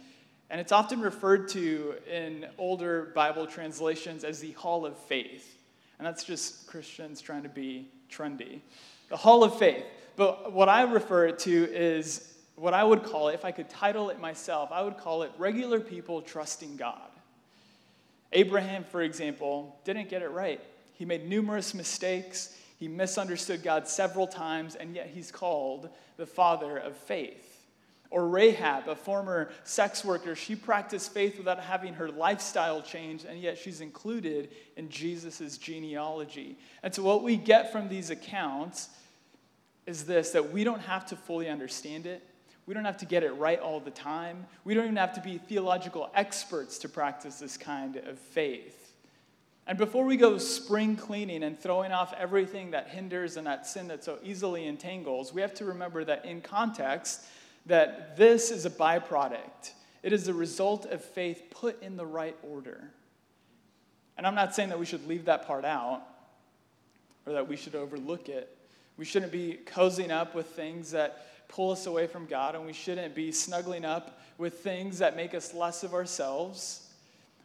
and 0.49 0.61
it's 0.61 0.71
often 0.71 1.01
referred 1.01 1.49
to 1.49 1.95
in 2.09 2.45
older 2.57 3.11
Bible 3.13 3.45
translations 3.45 4.23
as 4.23 4.39
the 4.39 4.53
Hall 4.53 4.85
of 4.85 4.97
Faith. 4.97 5.61
And 5.97 6.07
that's 6.07 6.23
just 6.23 6.67
Christians 6.67 7.19
trying 7.19 7.43
to 7.43 7.49
be 7.49 7.89
trendy. 8.09 8.61
The 9.09 9.17
Hall 9.17 9.43
of 9.43 9.59
Faith. 9.59 9.83
But 10.15 10.53
what 10.53 10.69
I 10.69 10.83
refer 10.83 11.27
it 11.27 11.39
to 11.39 11.69
is 11.69 12.33
what 12.55 12.73
I 12.73 12.81
would 12.81 13.03
call 13.03 13.27
it, 13.27 13.33
if 13.33 13.43
I 13.43 13.51
could 13.51 13.69
title 13.69 14.09
it 14.09 14.21
myself, 14.21 14.71
I 14.71 14.81
would 14.81 14.97
call 14.97 15.23
it 15.23 15.33
regular 15.37 15.81
people 15.81 16.21
trusting 16.21 16.77
God. 16.77 17.11
Abraham, 18.31 18.85
for 18.85 19.01
example, 19.01 19.77
didn't 19.83 20.07
get 20.07 20.21
it 20.21 20.29
right. 20.29 20.61
He 20.93 21.03
made 21.03 21.27
numerous 21.27 21.73
mistakes. 21.73 22.55
He 22.79 22.87
misunderstood 22.87 23.61
God 23.61 23.89
several 23.89 24.25
times, 24.25 24.75
and 24.75 24.95
yet 24.95 25.11
he's 25.13 25.31
called 25.31 25.89
the 26.15 26.25
father 26.25 26.77
of 26.77 26.95
faith. 26.95 27.45
Or 28.09 28.27
Rahab, 28.27 28.87
a 28.87 28.95
former 28.95 29.51
sex 29.65 30.03
worker, 30.03 30.33
she 30.33 30.55
practiced 30.55 31.13
faith 31.13 31.37
without 31.37 31.59
having 31.59 31.93
her 31.95 32.09
lifestyle 32.09 32.81
changed, 32.81 33.25
and 33.25 33.39
yet 33.39 33.57
she's 33.57 33.81
included 33.81 34.49
in 34.77 34.89
Jesus' 34.89 35.57
genealogy. 35.57 36.57
And 36.81 36.95
so, 36.95 37.03
what 37.03 37.21
we 37.21 37.35
get 37.35 37.71
from 37.71 37.89
these 37.89 38.09
accounts 38.09 38.89
is 39.85 40.05
this 40.05 40.31
that 40.31 40.51
we 40.51 40.63
don't 40.63 40.81
have 40.81 41.05
to 41.07 41.17
fully 41.17 41.49
understand 41.49 42.05
it. 42.05 42.23
We 42.65 42.73
don't 42.73 42.85
have 42.85 42.97
to 42.97 43.05
get 43.05 43.23
it 43.23 43.31
right 43.31 43.59
all 43.59 43.79
the 43.79 43.91
time. 43.91 44.45
We 44.63 44.73
don't 44.73 44.85
even 44.85 44.95
have 44.95 45.13
to 45.15 45.21
be 45.21 45.37
theological 45.37 46.09
experts 46.15 46.77
to 46.79 46.89
practice 46.89 47.39
this 47.39 47.57
kind 47.57 47.97
of 47.97 48.17
faith. 48.17 48.78
And 49.69 49.77
before 49.77 50.03
we 50.03 50.17
go 50.17 50.39
spring 50.39 50.95
cleaning 50.95 51.43
and 51.43 51.57
throwing 51.57 51.91
off 51.91 52.11
everything 52.17 52.71
that 52.71 52.87
hinders 52.87 53.37
and 53.37 53.45
that 53.45 53.67
sin 53.67 53.87
that 53.89 54.03
so 54.03 54.17
easily 54.23 54.65
entangles, 54.65 55.31
we 55.31 55.41
have 55.41 55.53
to 55.53 55.65
remember 55.65 56.03
that 56.05 56.25
in 56.25 56.41
context, 56.41 57.21
that 57.67 58.17
this 58.17 58.49
is 58.49 58.65
a 58.65 58.71
byproduct. 58.71 59.73
It 60.01 60.11
is 60.11 60.25
the 60.25 60.33
result 60.33 60.87
of 60.87 61.05
faith 61.05 61.43
put 61.51 61.83
in 61.83 61.97
the 61.97 62.05
right 62.05 62.35
order. 62.41 62.89
And 64.17 64.25
I'm 64.25 64.33
not 64.33 64.55
saying 64.55 64.69
that 64.69 64.79
we 64.79 64.87
should 64.87 65.07
leave 65.07 65.25
that 65.25 65.45
part 65.45 65.65
out 65.65 66.01
or 67.27 67.33
that 67.33 67.47
we 67.47 67.55
should 67.55 67.75
overlook 67.75 68.27
it. 68.27 68.57
We 68.97 69.05
shouldn't 69.05 69.31
be 69.31 69.59
cozying 69.67 70.09
up 70.09 70.33
with 70.33 70.47
things 70.47 70.89
that 70.91 71.47
pull 71.47 71.69
us 71.69 71.85
away 71.85 72.07
from 72.07 72.25
God, 72.25 72.55
and 72.55 72.65
we 72.65 72.73
shouldn't 72.73 73.13
be 73.13 73.31
snuggling 73.31 73.85
up 73.85 74.19
with 74.39 74.61
things 74.61 74.97
that 74.97 75.15
make 75.15 75.35
us 75.35 75.53
less 75.53 75.83
of 75.83 75.93
ourselves. 75.93 76.88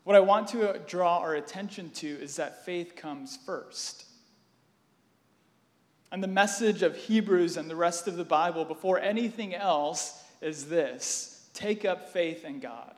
What 0.04 0.16
I 0.16 0.20
want 0.20 0.48
to 0.48 0.80
draw 0.86 1.18
our 1.18 1.34
attention 1.34 1.90
to 1.90 2.06
is 2.06 2.36
that 2.36 2.64
faith 2.64 2.94
comes 2.94 3.38
first. 3.44 4.04
And 6.12 6.22
the 6.22 6.28
message 6.28 6.82
of 6.82 6.96
Hebrews 6.96 7.56
and 7.56 7.68
the 7.68 7.74
rest 7.74 8.06
of 8.06 8.16
the 8.16 8.24
Bible, 8.24 8.64
before 8.64 9.00
anything 9.00 9.54
else, 9.54 10.22
is 10.40 10.68
this 10.68 11.48
take 11.54 11.84
up 11.84 12.10
faith 12.10 12.44
in 12.44 12.60
God. 12.60 12.94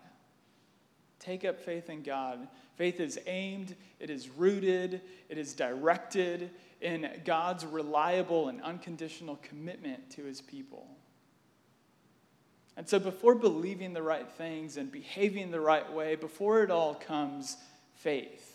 Take 1.20 1.44
up 1.44 1.58
faith 1.60 1.88
in 1.88 2.02
God. 2.02 2.46
Faith 2.74 3.00
is 3.00 3.18
aimed, 3.26 3.74
it 4.00 4.10
is 4.10 4.28
rooted, 4.28 5.00
it 5.28 5.38
is 5.38 5.54
directed 5.54 6.50
in 6.80 7.08
God's 7.24 7.64
reliable 7.64 8.48
and 8.48 8.60
unconditional 8.62 9.36
commitment 9.42 10.10
to 10.10 10.24
his 10.24 10.40
people. 10.40 10.86
And 12.76 12.88
so, 12.88 12.98
before 12.98 13.34
believing 13.34 13.94
the 13.94 14.02
right 14.02 14.28
things 14.28 14.76
and 14.76 14.92
behaving 14.92 15.50
the 15.50 15.60
right 15.60 15.90
way, 15.92 16.14
before 16.14 16.62
it 16.62 16.70
all 16.70 16.94
comes 16.94 17.56
faith. 17.94 18.52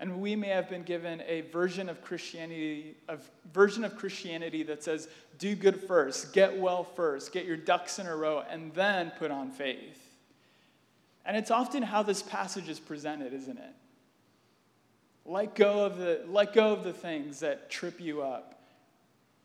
And 0.00 0.22
we 0.22 0.34
may 0.34 0.48
have 0.48 0.70
been 0.70 0.82
given 0.82 1.22
a 1.26 1.42
version 1.42 1.90
of 1.90 2.00
Christianity, 2.00 2.96
a 3.06 3.18
version 3.52 3.84
of 3.84 3.96
Christianity 3.96 4.62
that 4.62 4.82
says, 4.82 5.08
do 5.38 5.54
good 5.54 5.82
first, 5.82 6.32
get 6.32 6.56
well 6.56 6.84
first, 6.84 7.32
get 7.32 7.44
your 7.44 7.58
ducks 7.58 7.98
in 7.98 8.06
a 8.06 8.16
row, 8.16 8.42
and 8.48 8.72
then 8.72 9.12
put 9.18 9.30
on 9.30 9.50
faith. 9.50 10.16
And 11.26 11.36
it's 11.36 11.50
often 11.50 11.82
how 11.82 12.02
this 12.02 12.22
passage 12.22 12.70
is 12.70 12.80
presented, 12.80 13.34
isn't 13.34 13.58
it? 13.58 13.74
Let 15.26 15.54
go 15.54 15.84
of 15.84 15.98
the, 15.98 16.22
let 16.26 16.54
go 16.54 16.72
of 16.72 16.82
the 16.82 16.94
things 16.94 17.40
that 17.40 17.68
trip 17.70 18.00
you 18.00 18.22
up, 18.22 18.62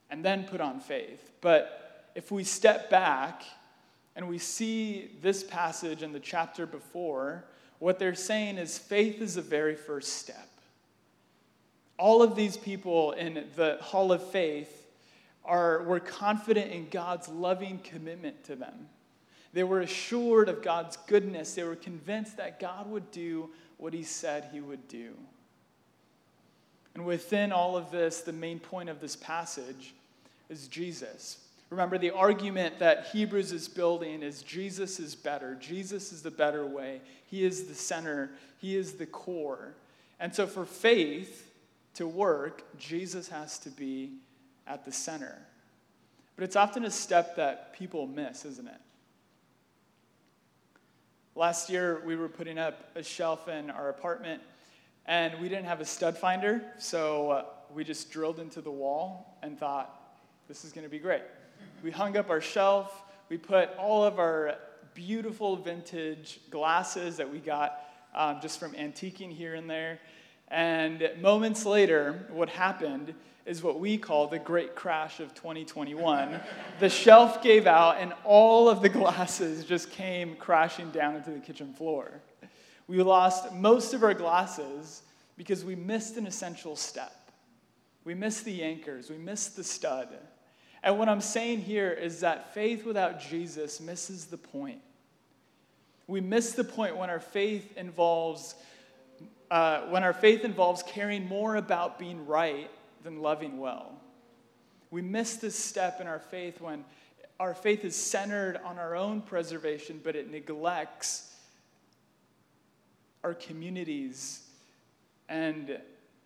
and 0.09 0.23
then 0.23 0.45
put 0.45 0.61
on 0.61 0.79
faith. 0.79 1.31
But 1.41 2.11
if 2.15 2.31
we 2.31 2.45
step 2.45 2.89
back 2.89 3.43
and 4.15 4.27
we 4.27 4.37
see 4.37 5.11
this 5.21 5.43
passage 5.43 6.01
and 6.01 6.15
the 6.15 6.19
chapter 6.19 6.65
before, 6.65 7.45
what 7.79 7.99
they're 7.99 8.15
saying 8.15 8.57
is 8.57 8.77
faith 8.77 9.21
is 9.21 9.35
the 9.35 9.41
very 9.41 9.75
first 9.75 10.13
step. 10.13 10.49
All 11.97 12.21
of 12.21 12.35
these 12.35 12.57
people 12.57 13.11
in 13.11 13.45
the 13.55 13.77
Hall 13.81 14.11
of 14.11 14.23
Faith 14.31 14.87
are, 15.43 15.83
were 15.83 15.99
confident 15.99 16.71
in 16.71 16.89
God's 16.89 17.27
loving 17.29 17.79
commitment 17.79 18.43
to 18.45 18.55
them. 18.55 18.87
They 19.53 19.63
were 19.63 19.81
assured 19.81 20.49
of 20.49 20.61
God's 20.61 20.97
goodness. 21.07 21.53
They 21.53 21.63
were 21.63 21.75
convinced 21.75 22.37
that 22.37 22.59
God 22.59 22.89
would 22.89 23.11
do 23.11 23.49
what 23.77 23.93
he 23.93 24.03
said 24.03 24.49
he 24.51 24.59
would 24.59 24.87
do. 24.87 25.13
And 26.93 27.05
within 27.05 27.51
all 27.51 27.77
of 27.77 27.91
this, 27.91 28.21
the 28.21 28.33
main 28.33 28.59
point 28.59 28.89
of 28.89 28.99
this 28.99 29.15
passage 29.15 29.93
is 30.49 30.67
Jesus. 30.67 31.44
Remember, 31.69 31.97
the 31.97 32.11
argument 32.11 32.79
that 32.79 33.07
Hebrews 33.07 33.51
is 33.51 33.67
building 33.67 34.21
is 34.21 34.43
Jesus 34.43 34.99
is 34.99 35.15
better. 35.15 35.55
Jesus 35.55 36.11
is 36.11 36.21
the 36.21 36.31
better 36.31 36.65
way. 36.65 37.01
He 37.25 37.43
is 37.43 37.65
the 37.65 37.73
center, 37.73 38.31
He 38.59 38.75
is 38.75 38.93
the 38.93 39.05
core. 39.05 39.73
And 40.19 40.33
so, 40.33 40.47
for 40.47 40.65
faith 40.65 41.51
to 41.95 42.07
work, 42.07 42.63
Jesus 42.77 43.27
has 43.29 43.57
to 43.59 43.69
be 43.69 44.11
at 44.67 44.85
the 44.85 44.91
center. 44.91 45.37
But 46.35 46.43
it's 46.43 46.55
often 46.55 46.85
a 46.85 46.91
step 46.91 47.35
that 47.37 47.73
people 47.73 48.07
miss, 48.07 48.45
isn't 48.45 48.67
it? 48.67 48.81
Last 51.33 51.69
year, 51.69 52.01
we 52.05 52.15
were 52.15 52.29
putting 52.29 52.57
up 52.57 52.91
a 52.95 53.03
shelf 53.03 53.47
in 53.47 53.69
our 53.69 53.89
apartment, 53.89 54.41
and 55.05 55.39
we 55.41 55.49
didn't 55.49 55.65
have 55.65 55.81
a 55.81 55.85
stud 55.85 56.17
finder, 56.17 56.61
so 56.77 57.31
uh, 57.31 57.45
we 57.73 57.83
just 57.83 58.11
drilled 58.11 58.39
into 58.39 58.61
the 58.61 58.71
wall 58.71 59.37
and 59.41 59.59
thought, 59.59 60.04
this 60.47 60.63
is 60.63 60.71
going 60.71 60.83
to 60.83 60.89
be 60.89 60.99
great. 60.99 61.23
We 61.83 61.91
hung 61.91 62.17
up 62.17 62.29
our 62.29 62.41
shelf. 62.41 63.03
We 63.29 63.37
put 63.37 63.69
all 63.77 64.03
of 64.03 64.19
our 64.19 64.55
beautiful 64.93 65.55
vintage 65.55 66.39
glasses 66.49 67.17
that 67.17 67.31
we 67.31 67.39
got 67.39 67.79
um, 68.13 68.39
just 68.41 68.59
from 68.59 68.73
antiquing 68.73 69.31
here 69.31 69.55
and 69.55 69.69
there. 69.69 69.99
And 70.49 71.09
moments 71.19 71.65
later, 71.65 72.27
what 72.29 72.49
happened 72.49 73.13
is 73.45 73.61
what 73.61 73.79
we 73.79 73.97
call 73.97 74.27
the 74.27 74.39
great 74.39 74.75
crash 74.75 75.19
of 75.19 75.33
2021. 75.33 76.39
the 76.79 76.89
shelf 76.89 77.41
gave 77.41 77.67
out, 77.67 77.97
and 77.99 78.13
all 78.23 78.69
of 78.69 78.81
the 78.81 78.89
glasses 78.89 79.65
just 79.65 79.91
came 79.91 80.35
crashing 80.35 80.91
down 80.91 81.15
into 81.15 81.31
the 81.31 81.39
kitchen 81.39 81.73
floor. 81.73 82.11
We 82.87 83.01
lost 83.01 83.51
most 83.51 83.93
of 83.93 84.03
our 84.03 84.13
glasses 84.13 85.01
because 85.37 85.65
we 85.65 85.75
missed 85.75 86.17
an 86.17 86.27
essential 86.27 86.75
step. 86.75 87.31
We 88.03 88.13
missed 88.13 88.45
the 88.45 88.63
anchors, 88.63 89.09
we 89.09 89.17
missed 89.17 89.55
the 89.55 89.63
stud. 89.63 90.09
And 90.85 90.99
what 90.99 91.09
I'm 91.09 91.19
saying 91.19 91.61
here 91.61 91.89
is 91.89 92.19
that 92.19 92.53
faith 92.53 92.85
without 92.85 93.19
Jesus 93.19 93.81
misses 93.81 94.25
the 94.25 94.37
point. 94.37 94.81
We 96.05 96.21
miss 96.21 96.51
the 96.51 96.63
point 96.63 96.95
when 96.95 97.09
our 97.09 97.19
faith 97.19 97.75
involves 97.75 98.53
uh, 99.49 99.81
when 99.87 100.03
our 100.03 100.13
faith 100.13 100.43
involves 100.43 100.83
caring 100.83 101.27
more 101.27 101.55
about 101.55 101.97
being 101.97 102.25
right 102.27 102.69
than 103.03 103.21
loving 103.21 103.57
well. 103.59 103.99
We 104.91 105.01
miss 105.01 105.37
this 105.37 105.57
step 105.57 106.01
in 106.01 106.07
our 106.07 106.19
faith 106.19 106.61
when 106.61 106.85
our 107.39 107.53
faith 107.53 107.83
is 107.83 107.95
centered 107.95 108.59
on 108.63 108.77
our 108.77 108.95
own 108.95 109.21
preservation, 109.21 110.01
but 110.03 110.15
it 110.15 110.31
neglects 110.31 111.33
our 113.23 113.33
communities. 113.33 114.43
And 115.29 115.79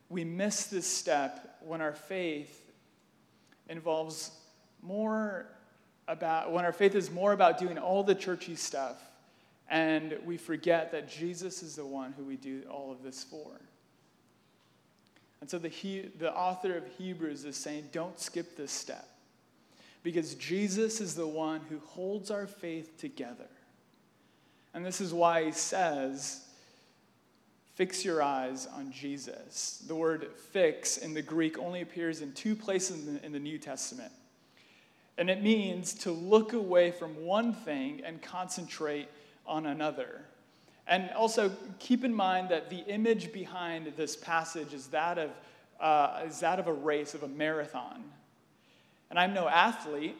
we 0.09 0.23
miss 0.25 0.65
this 0.65 0.85
step 0.85 1.57
when 1.61 1.81
our 1.81 1.93
faith 1.93 2.71
involves 3.69 4.31
more 4.81 5.47
about, 6.07 6.51
when 6.51 6.65
our 6.65 6.71
faith 6.71 6.95
is 6.95 7.11
more 7.11 7.33
about 7.33 7.57
doing 7.57 7.77
all 7.77 8.03
the 8.03 8.15
churchy 8.15 8.55
stuff, 8.55 8.97
and 9.69 10.17
we 10.25 10.37
forget 10.37 10.91
that 10.91 11.07
Jesus 11.09 11.61
is 11.61 11.75
the 11.75 11.85
one 11.85 12.13
who 12.13 12.23
we 12.23 12.35
do 12.35 12.63
all 12.69 12.91
of 12.91 13.03
this 13.03 13.23
for. 13.23 13.51
And 15.41 15.49
so 15.49 15.57
the, 15.59 15.69
he, 15.69 16.09
the 16.17 16.33
author 16.35 16.75
of 16.75 16.83
Hebrews 16.97 17.45
is 17.45 17.55
saying, 17.55 17.89
don't 17.91 18.19
skip 18.19 18.57
this 18.57 18.71
step. 18.71 19.07
Because 20.01 20.35
Jesus 20.35 21.01
is 21.01 21.13
the 21.13 21.27
one 21.27 21.61
who 21.69 21.79
holds 21.79 22.31
our 22.31 22.47
faith 22.47 22.97
together. 22.97 23.47
And 24.73 24.85
this 24.85 25.01
is 25.01 25.13
why 25.13 25.45
he 25.45 25.51
says, 25.51 26.45
fix 27.75 28.03
your 28.03 28.21
eyes 28.21 28.67
on 28.67 28.91
Jesus. 28.91 29.83
The 29.87 29.95
word 29.95 30.29
fix 30.51 30.97
in 30.97 31.13
the 31.13 31.21
Greek 31.21 31.57
only 31.59 31.81
appears 31.81 32.21
in 32.21 32.33
two 32.33 32.55
places 32.55 33.07
in 33.07 33.15
the, 33.15 33.25
in 33.25 33.31
the 33.31 33.39
New 33.39 33.57
Testament. 33.57 34.11
And 35.19 35.29
it 35.29 35.43
means 35.43 35.93
to 35.95 36.11
look 36.11 36.53
away 36.53 36.91
from 36.91 37.25
one 37.25 37.53
thing 37.53 38.01
and 38.05 38.21
concentrate 38.21 39.09
on 39.45 39.65
another. 39.65 40.21
And 40.87 41.11
also 41.11 41.51
keep 41.77 42.05
in 42.05 42.13
mind 42.13 42.47
that 42.49 42.69
the 42.69 42.79
image 42.87 43.33
behind 43.33 43.91
this 43.97 44.15
passage 44.15 44.73
is 44.73 44.87
that 44.87 45.17
of, 45.17 45.31
uh, 45.81 46.21
is 46.25 46.39
that 46.39 46.57
of 46.57 46.67
a 46.67 46.73
race, 46.73 47.13
of 47.15 47.23
a 47.23 47.27
marathon. 47.27 48.01
And 49.09 49.19
I'm 49.19 49.33
no 49.33 49.49
athlete. 49.49 50.15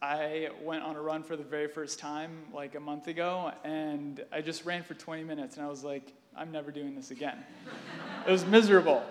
I 0.00 0.48
went 0.62 0.82
on 0.82 0.96
a 0.96 1.02
run 1.02 1.22
for 1.22 1.36
the 1.36 1.44
very 1.44 1.68
first 1.68 1.98
time 1.98 2.30
like 2.54 2.74
a 2.74 2.80
month 2.80 3.08
ago, 3.08 3.52
and 3.64 4.24
I 4.32 4.40
just 4.40 4.64
ran 4.64 4.82
for 4.82 4.94
20 4.94 5.24
minutes, 5.24 5.58
and 5.58 5.66
I 5.66 5.68
was 5.68 5.84
like, 5.84 6.14
I'm 6.34 6.50
never 6.50 6.70
doing 6.70 6.94
this 6.94 7.10
again. 7.10 7.36
it 8.26 8.30
was 8.32 8.46
miserable. 8.46 9.04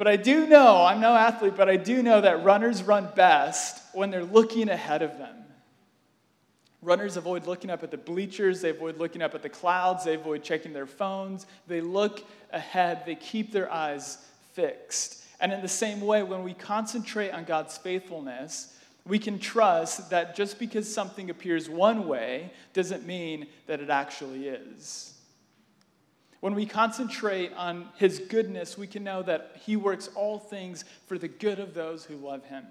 But 0.00 0.08
I 0.08 0.16
do 0.16 0.46
know, 0.46 0.82
I'm 0.82 0.98
no 0.98 1.14
athlete, 1.14 1.58
but 1.58 1.68
I 1.68 1.76
do 1.76 2.02
know 2.02 2.22
that 2.22 2.42
runners 2.42 2.82
run 2.82 3.10
best 3.14 3.82
when 3.92 4.10
they're 4.10 4.24
looking 4.24 4.70
ahead 4.70 5.02
of 5.02 5.18
them. 5.18 5.36
Runners 6.80 7.18
avoid 7.18 7.46
looking 7.46 7.68
up 7.68 7.82
at 7.82 7.90
the 7.90 7.98
bleachers, 7.98 8.62
they 8.62 8.70
avoid 8.70 8.96
looking 8.96 9.20
up 9.20 9.34
at 9.34 9.42
the 9.42 9.50
clouds, 9.50 10.04
they 10.04 10.14
avoid 10.14 10.42
checking 10.42 10.72
their 10.72 10.86
phones. 10.86 11.44
They 11.66 11.82
look 11.82 12.24
ahead, 12.50 13.02
they 13.04 13.14
keep 13.14 13.52
their 13.52 13.70
eyes 13.70 14.16
fixed. 14.54 15.22
And 15.38 15.52
in 15.52 15.60
the 15.60 15.68
same 15.68 16.00
way, 16.00 16.22
when 16.22 16.44
we 16.44 16.54
concentrate 16.54 17.32
on 17.32 17.44
God's 17.44 17.76
faithfulness, 17.76 18.74
we 19.06 19.18
can 19.18 19.38
trust 19.38 20.08
that 20.08 20.34
just 20.34 20.58
because 20.58 20.90
something 20.90 21.28
appears 21.28 21.68
one 21.68 22.08
way 22.08 22.50
doesn't 22.72 23.06
mean 23.06 23.48
that 23.66 23.80
it 23.80 23.90
actually 23.90 24.48
is. 24.48 25.12
When 26.40 26.54
we 26.54 26.64
concentrate 26.64 27.52
on 27.54 27.88
his 27.96 28.18
goodness, 28.18 28.78
we 28.78 28.86
can 28.86 29.04
know 29.04 29.22
that 29.22 29.56
he 29.60 29.76
works 29.76 30.08
all 30.14 30.38
things 30.38 30.84
for 31.06 31.18
the 31.18 31.28
good 31.28 31.58
of 31.58 31.74
those 31.74 32.04
who 32.04 32.16
love 32.16 32.44
him. 32.46 32.64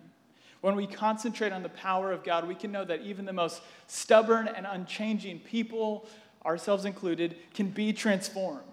When 0.61 0.75
we 0.75 0.88
concentrate 0.88 1.53
on 1.53 1.63
the 1.63 1.69
power 1.69 2.11
of 2.11 2.23
God, 2.23 2.47
we 2.47 2.55
can 2.55 2.71
know 2.71 2.83
that 2.83 3.01
even 3.01 3.25
the 3.25 3.33
most 3.33 3.61
stubborn 3.88 4.47
and 4.47 4.65
unchanging 4.65 5.39
people, 5.39 6.07
ourselves 6.45 6.83
included, 6.83 7.35
can 7.53 7.69
be 7.69 7.93
transformed. 7.93 8.63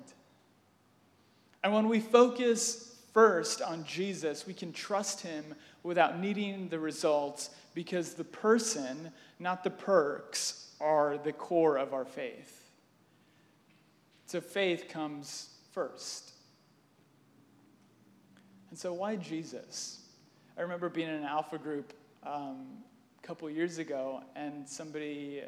And 1.62 1.72
when 1.72 1.88
we 1.88 2.00
focus 2.00 2.96
first 3.12 3.62
on 3.62 3.84
Jesus, 3.84 4.46
we 4.46 4.54
can 4.54 4.72
trust 4.72 5.20
him 5.20 5.54
without 5.82 6.18
needing 6.18 6.68
the 6.68 6.78
results 6.78 7.50
because 7.74 8.14
the 8.14 8.24
person, 8.24 9.12
not 9.38 9.62
the 9.62 9.70
perks, 9.70 10.70
are 10.80 11.18
the 11.18 11.32
core 11.32 11.76
of 11.76 11.92
our 11.92 12.04
faith. 12.04 12.65
So 14.26 14.40
faith 14.40 14.88
comes 14.88 15.50
first. 15.70 16.32
And 18.70 18.78
so, 18.78 18.92
why 18.92 19.16
Jesus? 19.16 20.00
I 20.58 20.62
remember 20.62 20.88
being 20.88 21.08
in 21.08 21.14
an 21.14 21.24
alpha 21.24 21.58
group 21.58 21.92
um, 22.24 22.66
a 23.22 23.26
couple 23.26 23.48
years 23.48 23.78
ago, 23.78 24.22
and 24.34 24.68
somebody 24.68 25.42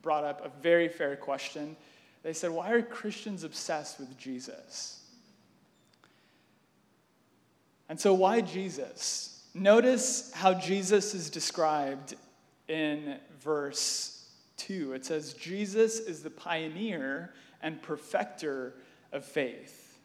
brought 0.00 0.24
up 0.24 0.44
a 0.44 0.62
very 0.62 0.88
fair 0.88 1.14
question. 1.14 1.76
They 2.22 2.32
said, 2.32 2.50
Why 2.50 2.70
are 2.70 2.80
Christians 2.80 3.44
obsessed 3.44 4.00
with 4.00 4.16
Jesus? 4.16 5.00
And 7.90 8.00
so, 8.00 8.14
why 8.14 8.40
Jesus? 8.40 9.46
Notice 9.54 10.32
how 10.32 10.54
Jesus 10.54 11.14
is 11.14 11.28
described 11.28 12.14
in 12.68 13.18
verse 13.40 14.30
2. 14.56 14.94
It 14.94 15.04
says, 15.04 15.34
Jesus 15.34 15.98
is 15.98 16.22
the 16.22 16.30
pioneer 16.30 17.34
and 17.62 17.80
perfecter 17.80 18.74
of 19.12 19.24
faith. 19.24 19.98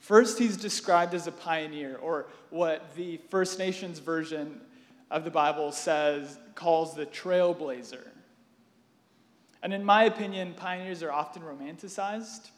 First, 0.00 0.38
he's 0.38 0.56
described 0.56 1.14
as 1.14 1.26
a 1.26 1.32
pioneer, 1.32 1.96
or 1.96 2.26
what 2.50 2.94
the 2.96 3.16
First 3.28 3.58
Nations 3.58 3.98
version 3.98 4.60
of 5.10 5.24
the 5.24 5.30
Bible 5.30 5.72
says, 5.72 6.38
calls 6.54 6.94
the 6.94 7.06
trailblazer. 7.06 8.06
And 9.62 9.74
in 9.74 9.84
my 9.84 10.04
opinion, 10.04 10.54
pioneers 10.56 11.02
are 11.02 11.10
often 11.10 11.42
romanticized. 11.42 12.50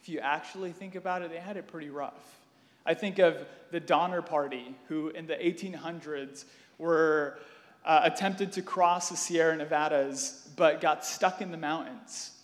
If 0.00 0.08
you 0.08 0.18
actually 0.18 0.72
think 0.72 0.94
about 0.94 1.22
it, 1.22 1.30
they 1.30 1.38
had 1.38 1.56
it 1.56 1.68
pretty 1.68 1.90
rough. 1.90 2.38
I 2.84 2.94
think 2.94 3.18
of 3.18 3.46
the 3.70 3.80
Donner 3.80 4.22
Party, 4.22 4.74
who 4.88 5.08
in 5.10 5.26
the 5.26 5.34
1800s 5.34 6.44
were 6.78 7.38
uh, 7.84 8.00
attempted 8.04 8.52
to 8.52 8.62
cross 8.62 9.10
the 9.10 9.16
Sierra 9.16 9.56
Nevadas, 9.56 10.48
but 10.56 10.80
got 10.80 11.04
stuck 11.04 11.40
in 11.40 11.50
the 11.50 11.56
mountains 11.56 12.35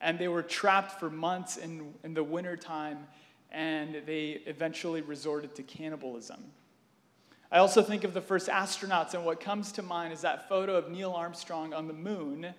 and 0.00 0.18
they 0.18 0.28
were 0.28 0.42
trapped 0.42 0.98
for 1.00 1.10
months 1.10 1.56
in, 1.56 1.94
in 2.04 2.14
the 2.14 2.24
wintertime, 2.24 3.06
and 3.50 4.02
they 4.06 4.40
eventually 4.46 5.00
resorted 5.00 5.54
to 5.56 5.62
cannibalism. 5.62 6.42
I 7.50 7.58
also 7.58 7.82
think 7.82 8.04
of 8.04 8.12
the 8.12 8.20
first 8.20 8.48
astronauts, 8.48 9.14
and 9.14 9.24
what 9.24 9.40
comes 9.40 9.72
to 9.72 9.82
mind 9.82 10.12
is 10.12 10.20
that 10.20 10.48
photo 10.48 10.76
of 10.76 10.90
Neil 10.90 11.12
Armstrong 11.12 11.72
on 11.72 11.86
the 11.86 11.94
moon. 11.94 12.54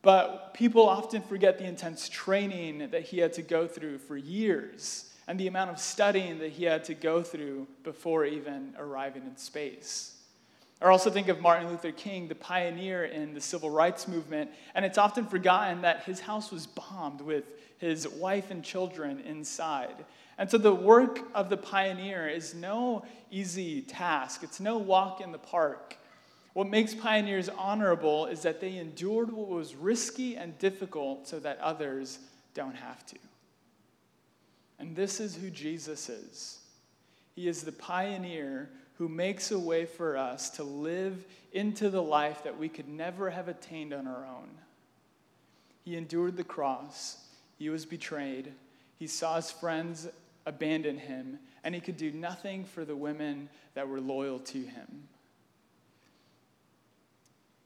But 0.00 0.54
people 0.54 0.88
often 0.88 1.22
forget 1.22 1.58
the 1.58 1.66
intense 1.66 2.08
training 2.08 2.90
that 2.90 3.02
he 3.02 3.18
had 3.18 3.32
to 3.34 3.42
go 3.42 3.66
through 3.66 3.98
for 3.98 4.16
years 4.16 5.12
and 5.26 5.38
the 5.38 5.48
amount 5.48 5.70
of 5.70 5.78
studying 5.78 6.38
that 6.38 6.52
he 6.52 6.64
had 6.64 6.84
to 6.84 6.94
go 6.94 7.22
through 7.22 7.66
before 7.84 8.24
even 8.24 8.74
arriving 8.78 9.24
in 9.26 9.36
space. 9.36 10.17
Or 10.80 10.92
also 10.92 11.10
think 11.10 11.28
of 11.28 11.40
Martin 11.40 11.68
Luther 11.68 11.90
King, 11.90 12.28
the 12.28 12.36
pioneer 12.36 13.04
in 13.04 13.34
the 13.34 13.40
civil 13.40 13.70
rights 13.70 14.06
movement, 14.06 14.50
and 14.74 14.84
it's 14.84 14.98
often 14.98 15.26
forgotten 15.26 15.82
that 15.82 16.04
his 16.04 16.20
house 16.20 16.52
was 16.52 16.66
bombed 16.66 17.20
with 17.20 17.44
his 17.78 18.06
wife 18.06 18.50
and 18.50 18.62
children 18.62 19.20
inside. 19.20 20.04
And 20.36 20.48
so 20.48 20.56
the 20.56 20.74
work 20.74 21.20
of 21.34 21.48
the 21.48 21.56
pioneer 21.56 22.28
is 22.28 22.54
no 22.54 23.04
easy 23.30 23.82
task, 23.82 24.42
it's 24.44 24.60
no 24.60 24.78
walk 24.78 25.20
in 25.20 25.32
the 25.32 25.38
park. 25.38 25.96
What 26.54 26.68
makes 26.68 26.94
pioneers 26.94 27.48
honorable 27.48 28.26
is 28.26 28.42
that 28.42 28.60
they 28.60 28.78
endured 28.78 29.32
what 29.32 29.48
was 29.48 29.74
risky 29.74 30.36
and 30.36 30.58
difficult 30.58 31.28
so 31.28 31.38
that 31.40 31.58
others 31.60 32.18
don't 32.54 32.74
have 32.74 33.04
to. 33.06 33.16
And 34.78 34.94
this 34.94 35.20
is 35.20 35.36
who 35.36 35.50
Jesus 35.50 36.08
is. 36.08 36.58
He 37.34 37.48
is 37.48 37.62
the 37.62 37.72
pioneer 37.72 38.70
who 38.98 39.08
makes 39.08 39.52
a 39.52 39.58
way 39.58 39.86
for 39.86 40.16
us 40.16 40.50
to 40.50 40.64
live 40.64 41.24
into 41.52 41.88
the 41.88 42.02
life 42.02 42.42
that 42.42 42.58
we 42.58 42.68
could 42.68 42.88
never 42.88 43.30
have 43.30 43.48
attained 43.48 43.92
on 43.92 44.06
our 44.08 44.26
own. 44.26 44.50
He 45.84 45.96
endured 45.96 46.36
the 46.36 46.44
cross, 46.44 47.16
he 47.58 47.70
was 47.70 47.86
betrayed, 47.86 48.52
he 48.98 49.06
saw 49.06 49.36
his 49.36 49.50
friends 49.50 50.08
abandon 50.44 50.98
him, 50.98 51.38
and 51.62 51.74
he 51.74 51.80
could 51.80 51.96
do 51.96 52.10
nothing 52.10 52.64
for 52.64 52.84
the 52.84 52.96
women 52.96 53.48
that 53.74 53.88
were 53.88 54.00
loyal 54.00 54.40
to 54.40 54.58
him. 54.58 55.08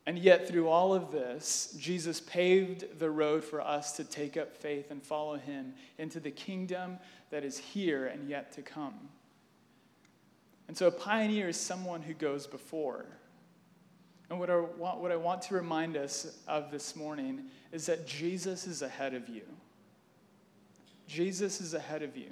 And 0.05 0.19
yet, 0.19 0.49
through 0.49 0.69
all 0.69 0.93
of 0.93 1.13
this, 1.13 1.75
Jesus 1.79 2.21
paved 2.21 2.99
the 2.99 3.11
road 3.11 3.45
for 3.45 3.61
us 3.61 3.93
to 3.93 4.05
take 4.05 4.37
up 4.37 4.53
faith 4.57 4.91
and 4.91 5.01
follow 5.01 5.37
him 5.37 5.75
into 5.97 6.19
the 6.19 6.33
kingdom 6.33 6.99
that 7.31 7.45
is 7.45 7.57
here 7.57 8.07
and 8.07 8.29
yet 8.29 8.53
to 8.53 8.63
come. 8.63 9.09
And 10.69 10.77
so 10.77 10.87
a 10.87 10.93
pioneer 10.93 11.49
is 11.49 11.57
someone 11.59 12.03
who 12.03 12.15
goes 12.15 12.47
before. 12.47 13.07
And 14.31 14.41
what 14.41 14.49
I, 14.49 14.57
want, 14.57 15.01
what 15.01 15.13
I 15.13 15.17
want 15.17 15.43
to 15.43 15.55
remind 15.55 15.97
us 15.97 16.39
of 16.49 16.71
this 16.71 16.97
morning 16.97 17.45
is 17.71 17.87
that 17.87 18.07
Jesus 18.07 18.67
is 18.67 18.81
ahead 18.81 19.13
of 19.13 19.29
you. 19.29 19.43
Jesus 21.07 21.61
is 21.61 21.75
ahead 21.75 22.03
of 22.03 22.17
you. 22.17 22.31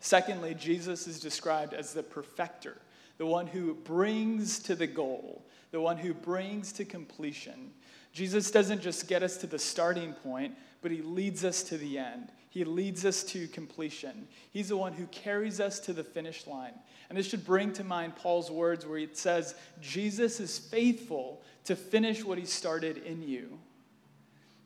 Secondly, 0.00 0.54
Jesus 0.54 1.06
is 1.06 1.20
described 1.20 1.74
as 1.74 1.92
the 1.92 2.02
perfecter, 2.02 2.78
the 3.18 3.26
one 3.26 3.46
who 3.46 3.74
brings 3.74 4.58
to 4.60 4.74
the 4.74 4.86
goal, 4.86 5.44
the 5.70 5.80
one 5.80 5.98
who 5.98 6.14
brings 6.14 6.72
to 6.72 6.86
completion. 6.86 7.72
Jesus 8.12 8.50
doesn't 8.50 8.80
just 8.80 9.06
get 9.06 9.22
us 9.22 9.36
to 9.38 9.46
the 9.46 9.58
starting 9.58 10.14
point, 10.14 10.54
but 10.80 10.90
he 10.90 11.02
leads 11.02 11.44
us 11.44 11.62
to 11.64 11.76
the 11.76 11.98
end. 11.98 12.32
He 12.50 12.64
leads 12.64 13.06
us 13.06 13.22
to 13.24 13.46
completion. 13.48 14.26
He's 14.50 14.68
the 14.68 14.76
one 14.76 14.92
who 14.92 15.06
carries 15.06 15.60
us 15.60 15.78
to 15.80 15.92
the 15.92 16.02
finish 16.02 16.46
line. 16.48 16.74
And 17.08 17.16
this 17.16 17.26
should 17.26 17.46
bring 17.46 17.72
to 17.74 17.84
mind 17.84 18.16
Paul's 18.16 18.50
words 18.50 18.84
where 18.84 18.98
he 18.98 19.08
says, 19.12 19.54
Jesus 19.80 20.40
is 20.40 20.58
faithful 20.58 21.42
to 21.64 21.76
finish 21.76 22.24
what 22.24 22.38
he 22.38 22.44
started 22.44 22.98
in 22.98 23.22
you. 23.22 23.58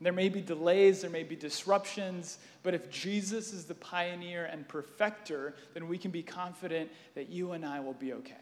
There 0.01 0.13
may 0.13 0.29
be 0.29 0.41
delays, 0.41 1.03
there 1.03 1.11
may 1.11 1.23
be 1.23 1.37
disruptions, 1.37 2.39
but 2.63 2.75
if 2.75 2.91
Jesus 2.91 3.53
is 3.53 3.65
the 3.65 3.75
pioneer 3.75 4.47
and 4.47 4.67
perfecter, 4.67 5.55
then 5.73 5.87
we 5.87 5.99
can 5.99 6.11
be 6.11 6.23
confident 6.23 6.91
that 7.15 7.29
you 7.29 7.53
and 7.53 7.65
I 7.65 7.81
will 7.81 7.95
be 7.95 8.13
okay. 8.15 8.35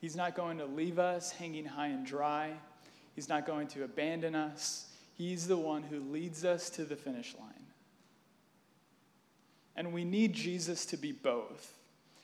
He's 0.00 0.16
not 0.16 0.34
going 0.34 0.58
to 0.58 0.66
leave 0.66 0.98
us 0.98 1.30
hanging 1.30 1.64
high 1.64 1.88
and 1.88 2.06
dry. 2.06 2.52
He's 3.14 3.28
not 3.28 3.46
going 3.46 3.68
to 3.68 3.84
abandon 3.84 4.34
us. 4.34 4.87
He's 5.18 5.48
the 5.48 5.56
one 5.56 5.82
who 5.82 5.98
leads 5.98 6.44
us 6.44 6.70
to 6.70 6.84
the 6.84 6.94
finish 6.94 7.34
line. 7.38 7.66
And 9.74 9.92
we 9.92 10.04
need 10.04 10.32
Jesus 10.32 10.86
to 10.86 10.96
be 10.96 11.10
both. 11.10 11.74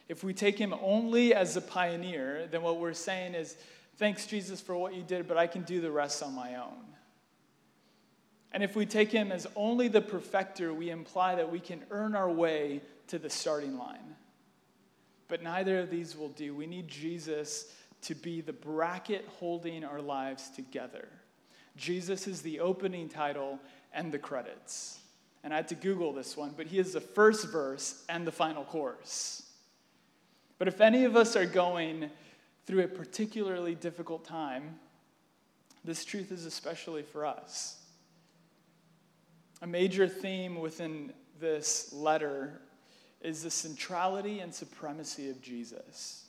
If 0.09 0.23
we 0.23 0.33
take 0.33 0.57
him 0.57 0.73
only 0.81 1.35
as 1.35 1.57
a 1.57 1.61
pioneer, 1.61 2.47
then 2.49 2.63
what 2.63 2.79
we're 2.79 2.93
saying 2.93 3.35
is, 3.35 3.57
thanks, 3.97 4.27
Jesus, 4.27 4.61
for 4.61 4.77
what 4.77 4.95
you 4.95 5.03
did, 5.03 5.27
but 5.27 5.37
I 5.37 5.49
can 5.49 5.63
do 5.63 5.81
the 5.81 5.91
rest 5.91 6.23
on 6.23 6.35
my 6.35 6.55
own. 6.55 6.85
And 8.53 8.63
if 8.63 8.77
we 8.77 8.87
take 8.87 9.11
him 9.11 9.33
as 9.33 9.49
only 9.57 9.89
the 9.89 10.01
perfecter, 10.01 10.73
we 10.73 10.91
imply 10.91 11.35
that 11.35 11.51
we 11.51 11.59
can 11.59 11.83
earn 11.91 12.15
our 12.15 12.31
way 12.31 12.81
to 13.09 13.19
the 13.19 13.31
starting 13.31 13.77
line. 13.77 14.15
But 15.27 15.43
neither 15.43 15.81
of 15.81 15.91
these 15.91 16.17
will 16.17 16.29
do. 16.29 16.55
We 16.55 16.69
need 16.69 16.87
Jesus 16.87 17.73
to 18.03 18.15
be 18.15 18.41
the 18.41 18.53
bracket 18.53 19.27
holding 19.41 19.83
our 19.85 20.01
lives 20.01 20.51
together. 20.51 21.09
Jesus 21.77 22.27
is 22.27 22.43
the 22.43 22.61
opening 22.61 23.09
title 23.09 23.59
and 23.93 24.13
the 24.13 24.19
credits. 24.19 24.99
And 25.43 25.53
I 25.53 25.57
had 25.57 25.69
to 25.69 25.75
Google 25.75 26.13
this 26.13 26.37
one, 26.37 26.55
but 26.57 26.67
he 26.67 26.79
is 26.79 26.93
the 26.93 27.01
first 27.01 27.49
verse 27.49 28.05
and 28.09 28.27
the 28.27 28.33
final 28.33 28.65
chorus. 28.65 29.51
But 30.59 30.69
if 30.69 30.81
any 30.81 31.05
of 31.05 31.17
us 31.17 31.37
are 31.37 31.47
going 31.47 32.11
through 32.67 32.85
a 32.85 32.89
particularly 32.89 33.75
difficult 33.75 34.25
time, 34.25 34.79
this 35.85 36.05
truth 36.05 36.33
is 36.33 36.47
especially 36.47 37.03
for 37.03 37.27
us. 37.27 37.81
A 39.61 39.67
major 39.67 40.09
theme 40.09 40.61
within 40.61 41.13
this 41.41 41.93
letter 41.93 42.63
is 43.21 43.43
the 43.43 43.51
centrality 43.51 44.41
and 44.41 44.55
supremacy 44.55 45.29
of 45.29 45.43
Jesus. 45.43 46.24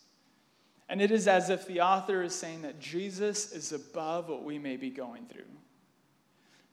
And 0.87 1.01
it 1.01 1.11
is 1.11 1.27
as 1.27 1.49
if 1.49 1.65
the 1.65 1.81
author 1.81 2.21
is 2.21 2.35
saying 2.35 2.61
that 2.61 2.79
Jesus 2.79 3.51
is 3.51 3.71
above 3.71 4.29
what 4.29 4.43
we 4.43 4.59
may 4.59 4.77
be 4.77 4.89
going 4.89 5.25
through. 5.25 5.43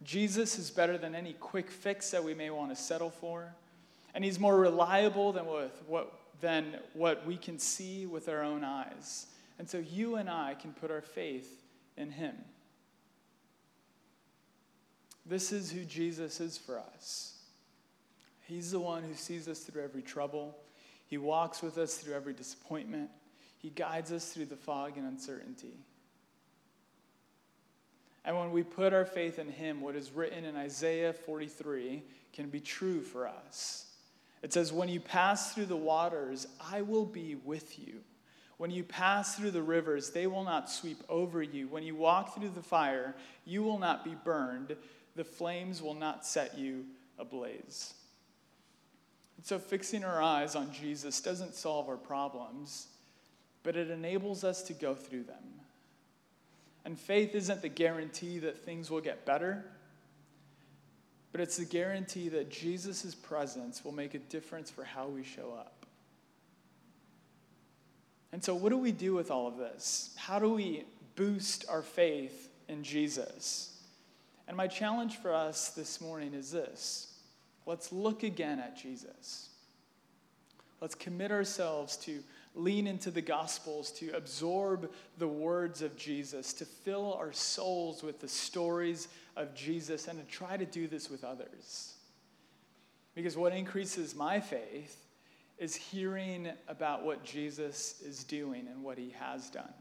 Jesus 0.03 0.59
is 0.59 0.71
better 0.71 0.99
than 0.99 1.15
any 1.15 1.33
quick 1.35 1.71
fix 1.71 2.11
that 2.11 2.23
we 2.23 2.35
may 2.35 2.51
want 2.51 2.71
to 2.71 2.77
settle 2.77 3.11
for. 3.11 3.55
And 4.15 4.25
he's 4.25 4.39
more 4.39 4.59
reliable 4.59 5.33
than 5.33 5.47
what, 5.47 6.13
than 6.41 6.77
what 6.93 7.27
we 7.27 7.37
can 7.37 7.59
see 7.59 8.05
with 8.05 8.29
our 8.29 8.43
own 8.43 8.65
eyes. 8.65 9.27
And 9.59 9.69
so 9.69 9.79
you 9.79 10.17
and 10.17 10.29
I 10.29 10.55
can 10.61 10.73
put 10.73 10.91
our 10.91 11.01
faith 11.01 11.63
in 11.97 12.11
him. 12.11 12.35
This 15.25 15.53
is 15.53 15.71
who 15.71 15.85
Jesus 15.85 16.41
is 16.41 16.59
for 16.59 16.79
us. 16.79 17.39
He's 18.43 18.73
the 18.73 18.81
one 18.81 19.03
who 19.05 19.15
sees 19.15 19.49
us 19.49 19.61
through 19.61 19.83
every 19.83 20.03
trouble. 20.03 20.59
He 21.07 21.17
walks 21.17 21.63
with 21.63 21.79
us 21.79 21.95
through 21.95 22.15
every 22.15 22.35
disappointment. 22.35 23.09
He 23.63 23.71
guides 23.71 24.11
us 24.11 24.33
through 24.33 24.47
the 24.47 24.57
fog 24.57 24.97
and 24.97 25.07
uncertainty. 25.07 25.79
And 28.25 28.37
when 28.37 28.51
we 28.51 28.65
put 28.65 28.93
our 28.93 29.05
faith 29.05 29.39
in 29.39 29.49
Him, 29.49 29.81
what 29.81 29.95
is 29.95 30.11
written 30.11 30.45
in 30.45 30.57
Isaiah 30.57 31.13
43 31.13 32.03
can 32.33 32.49
be 32.49 32.61
true 32.61 33.01
for 33.01 33.29
us. 33.29 33.87
It 34.43 34.53
says, 34.53 34.73
When 34.73 34.89
you 34.89 34.99
pass 35.01 35.55
through 35.55 35.67
the 35.67 35.77
waters, 35.77 36.49
I 36.61 36.83
will 36.83 37.07
be 37.07 37.37
with 37.37 37.79
you. 37.79 38.01
When 38.59 38.71
you 38.71 38.85
pass 38.85 39.37
through 39.37 39.53
the 39.53 39.63
rivers, 39.63 40.11
they 40.11 40.27
will 40.27 40.45
not 40.45 40.71
sweep 40.71 41.03
over 41.09 41.43
you. 41.43 41.69
When 41.69 41.83
you 41.83 41.95
walk 41.95 42.35
through 42.35 42.51
the 42.51 42.63
fire, 42.63 43.15
you 43.45 43.63
will 43.63 43.79
not 43.79 44.05
be 44.05 44.15
burned. 44.25 44.77
The 45.17 45.25
flames 45.25 45.83
will 45.83 45.95
not 45.95 46.27
set 46.27 46.59
you 46.59 46.85
ablaze. 47.19 47.95
And 49.37 49.45
so, 49.45 49.59
fixing 49.59 50.05
our 50.05 50.23
eyes 50.23 50.55
on 50.55 50.73
Jesus 50.73 51.21
doesn't 51.21 51.55
solve 51.55 51.89
our 51.89 51.97
problems, 51.97 52.89
but 53.63 53.77
it 53.77 53.91
enables 53.91 54.45
us 54.45 54.63
to 54.65 54.73
go 54.73 54.95
through 54.95 55.25
them. 55.25 55.43
And 56.85 56.99
faith 56.99 57.35
isn't 57.35 57.63
the 57.63 57.69
guarantee 57.69 58.39
that 58.41 58.59
things 58.59 58.91
will 58.91 59.01
get 59.01 59.25
better, 59.25 59.65
but 61.31 61.41
it's 61.41 61.57
the 61.57 61.65
guarantee 61.65 62.29
that 62.31 62.51
Jesus' 62.51 63.15
presence 63.15 63.85
will 63.85 63.93
make 63.93 64.15
a 64.15 64.19
difference 64.19 64.71
for 64.71 64.85
how 64.85 65.07
we 65.07 65.23
show 65.23 65.55
up. 65.59 65.87
And 68.33 68.43
so, 68.43 68.55
what 68.55 68.71
do 68.71 68.79
we 68.79 68.93
do 68.93 69.15
with 69.15 69.31
all 69.31 69.47
of 69.47 69.59
this? 69.59 70.15
How 70.17 70.39
do 70.39 70.51
we 70.51 70.85
boost 71.17 71.67
our 71.69 71.83
faith 71.83 72.49
in 72.69 72.83
Jesus? 72.83 73.79
And 74.49 74.57
my 74.57 74.67
challenge 74.67 75.19
for 75.19 75.33
us 75.33 75.71
this 75.71 76.01
morning 76.01 76.35
is 76.35 76.51
this 76.51 77.15
let's 77.67 77.93
look 77.93 78.23
again 78.23 78.59
at 78.59 78.77
Jesus. 78.77 79.51
Let's 80.81 80.95
commit 80.97 81.31
ourselves 81.31 81.97
to 81.99 82.19
lean 82.55 82.87
into 82.87 83.11
the 83.11 83.23
Gospels, 83.23 83.91
to 83.93 84.11
absorb 84.11 84.91
the 85.19 85.29
words 85.29 85.81
of 85.83 85.97
Jesus, 85.97 86.53
to 86.55 86.65
fill 86.65 87.15
our 87.15 87.33
souls 87.33 88.03
with 88.03 88.21
the 88.21 88.29
stories 88.29 89.09
of 89.37 89.55
Jesus, 89.55 90.09
and 90.09 90.19
to 90.19 90.25
try 90.31 90.57
to 90.57 90.67
do 90.67 90.87
this 90.87 91.11
with 91.11 91.25
others. 91.25 91.95
Because 93.15 93.37
what 93.37 93.55
increases 93.55 94.15
my 94.15 94.41
faith 94.41 94.99
is 95.59 95.75
hearing 95.75 96.49
about 96.69 97.05
what 97.05 97.25
Jesus 97.25 98.01
is 98.03 98.25
doing 98.25 98.67
and 98.67 98.83
what 98.83 98.99
he 98.99 99.15
has 99.19 99.49
done. 99.49 99.73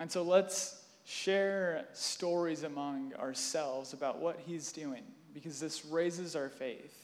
And 0.00 0.10
so 0.10 0.22
let's 0.22 0.82
share 1.04 1.86
stories 1.92 2.64
among 2.64 3.14
ourselves 3.14 3.92
about 3.92 4.20
what 4.20 4.40
he's 4.46 4.72
doing, 4.72 5.04
because 5.32 5.60
this 5.60 5.84
raises 5.84 6.36
our 6.36 6.48
faith. 6.48 7.03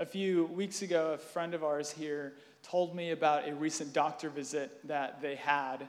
A 0.00 0.06
few 0.06 0.44
weeks 0.44 0.82
ago, 0.82 1.14
a 1.14 1.18
friend 1.18 1.54
of 1.54 1.64
ours 1.64 1.90
here 1.90 2.34
told 2.62 2.94
me 2.94 3.10
about 3.10 3.48
a 3.48 3.54
recent 3.56 3.92
doctor 3.92 4.30
visit 4.30 4.86
that 4.86 5.20
they 5.20 5.34
had. 5.34 5.88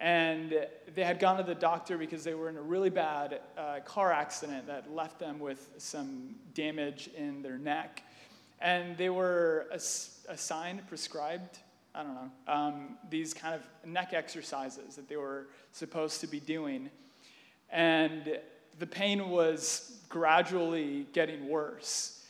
And 0.00 0.66
they 0.92 1.04
had 1.04 1.20
gone 1.20 1.36
to 1.36 1.44
the 1.44 1.54
doctor 1.54 1.96
because 1.96 2.24
they 2.24 2.34
were 2.34 2.48
in 2.48 2.56
a 2.56 2.62
really 2.62 2.90
bad 2.90 3.42
uh, 3.56 3.78
car 3.84 4.10
accident 4.10 4.66
that 4.66 4.92
left 4.92 5.20
them 5.20 5.38
with 5.38 5.70
some 5.78 6.34
damage 6.52 7.10
in 7.16 7.42
their 7.42 7.56
neck. 7.56 8.02
And 8.60 8.96
they 8.96 9.08
were 9.08 9.68
ass- 9.72 10.26
assigned, 10.28 10.88
prescribed, 10.88 11.58
I 11.94 12.02
don't 12.02 12.14
know, 12.14 12.52
um, 12.52 12.98
these 13.08 13.32
kind 13.32 13.54
of 13.54 13.88
neck 13.88 14.14
exercises 14.14 14.96
that 14.96 15.08
they 15.08 15.16
were 15.16 15.46
supposed 15.70 16.20
to 16.22 16.26
be 16.26 16.40
doing. 16.40 16.90
And 17.70 18.36
the 18.80 18.86
pain 18.88 19.30
was 19.30 20.00
gradually 20.08 21.06
getting 21.12 21.48
worse. 21.48 22.22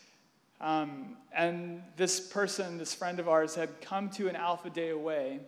Um, 0.64 1.18
and 1.36 1.82
this 1.98 2.18
person, 2.18 2.78
this 2.78 2.94
friend 2.94 3.20
of 3.20 3.28
ours, 3.28 3.54
had 3.54 3.82
come 3.82 4.08
to 4.12 4.28
an 4.28 4.34
Alpha 4.34 4.70
Day 4.70 4.88
away 4.88 5.40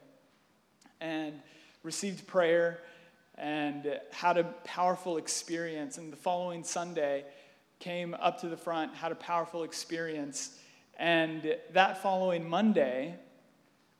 and 1.00 1.40
received 1.83 2.26
prayer 2.26 2.83
and 3.38 3.98
had 4.11 4.37
a 4.37 4.44
powerful 4.64 5.16
experience. 5.16 5.96
And 5.96 6.12
the 6.12 6.18
following 6.18 6.62
Sunday, 6.62 7.24
came 7.79 8.14
up 8.20 8.40
to 8.42 8.48
the 8.48 8.59
front, 8.59 8.94
had 8.94 9.11
a 9.11 9.14
powerful 9.14 9.62
experience. 9.62 10.59
And 10.98 11.57
that 11.72 12.02
following 12.02 12.46
Monday, 12.46 13.14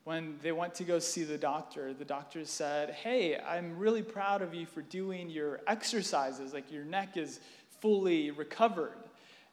when 0.03 0.37
they 0.43 0.51
went 0.51 0.75
to 0.75 0.83
go 0.83 0.99
see 0.99 1.23
the 1.23 1.37
doctor, 1.37 1.95
the 1.95 2.05
doctor 2.05 2.45
said, 2.45 2.91
Hey, 2.91 3.39
I'm 3.39 3.79
really 3.79 4.03
proud 4.03 4.43
of 4.43 4.53
you 4.53 4.67
for 4.67 4.83
doing 4.83 5.31
your 5.31 5.61
exercises. 5.65 6.53
Like 6.53 6.71
your 6.71 6.85
neck 6.85 7.17
is 7.17 7.39
fully 7.81 8.29
recovered. 8.29 8.97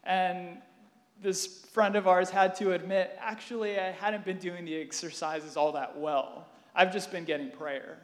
And 0.05 0.59
this 1.23 1.65
friend 1.73 1.97
of 1.97 2.07
ours 2.07 2.31
had 2.31 2.55
to 2.57 2.73
admit, 2.73 3.17
actually, 3.19 3.79
I 3.79 3.91
hadn't 3.91 4.25
been 4.25 4.39
doing 4.39 4.65
the 4.65 4.81
exercises 4.81 5.57
all 5.57 5.73
that 5.73 5.99
well. 5.99 6.49
I've 6.75 6.93
just 6.93 7.11
been 7.11 7.25
getting 7.25 7.51
prayer. 7.51 7.99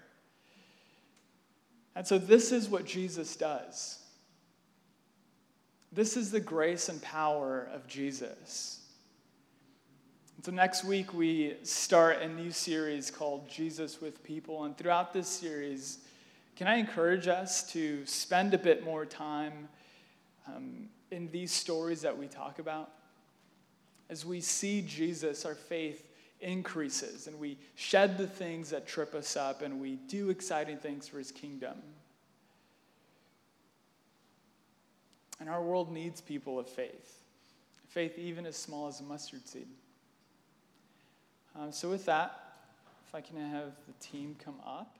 And 1.94 2.06
so, 2.06 2.18
this 2.18 2.52
is 2.52 2.68
what 2.68 2.84
Jesus 2.84 3.36
does. 3.36 3.98
This 5.92 6.16
is 6.16 6.30
the 6.30 6.40
grace 6.40 6.88
and 6.88 7.02
power 7.02 7.68
of 7.74 7.86
Jesus. 7.88 8.80
And 10.36 10.44
so, 10.44 10.52
next 10.52 10.84
week, 10.84 11.12
we 11.12 11.56
start 11.64 12.22
a 12.22 12.28
new 12.28 12.52
series 12.52 13.10
called 13.10 13.48
Jesus 13.48 14.00
with 14.00 14.22
People. 14.22 14.64
And 14.64 14.78
throughout 14.78 15.12
this 15.12 15.28
series, 15.28 15.98
can 16.56 16.68
I 16.68 16.76
encourage 16.76 17.26
us 17.26 17.70
to 17.72 18.06
spend 18.06 18.54
a 18.54 18.58
bit 18.58 18.84
more 18.84 19.04
time 19.04 19.68
um, 20.46 20.88
in 21.10 21.30
these 21.30 21.52
stories 21.52 22.02
that 22.02 22.16
we 22.16 22.26
talk 22.26 22.58
about? 22.60 22.90
As 24.10 24.26
we 24.26 24.40
see 24.40 24.82
Jesus, 24.82 25.46
our 25.46 25.54
faith 25.54 26.08
increases 26.40 27.28
and 27.28 27.38
we 27.38 27.56
shed 27.76 28.18
the 28.18 28.26
things 28.26 28.70
that 28.70 28.86
trip 28.86 29.14
us 29.14 29.36
up 29.36 29.62
and 29.62 29.80
we 29.80 29.94
do 30.08 30.30
exciting 30.30 30.78
things 30.78 31.06
for 31.06 31.18
his 31.18 31.30
kingdom. 31.30 31.76
And 35.38 35.48
our 35.48 35.62
world 35.62 35.92
needs 35.92 36.20
people 36.20 36.58
of 36.58 36.68
faith, 36.68 37.22
faith 37.88 38.18
even 38.18 38.44
as 38.44 38.56
small 38.56 38.88
as 38.88 39.00
a 39.00 39.04
mustard 39.04 39.48
seed. 39.48 39.68
Um, 41.58 41.72
so, 41.72 41.88
with 41.88 42.04
that, 42.06 42.38
if 43.08 43.14
I 43.14 43.20
can 43.20 43.36
have 43.38 43.72
the 43.86 43.94
team 44.06 44.36
come 44.44 44.56
up. 44.66 44.99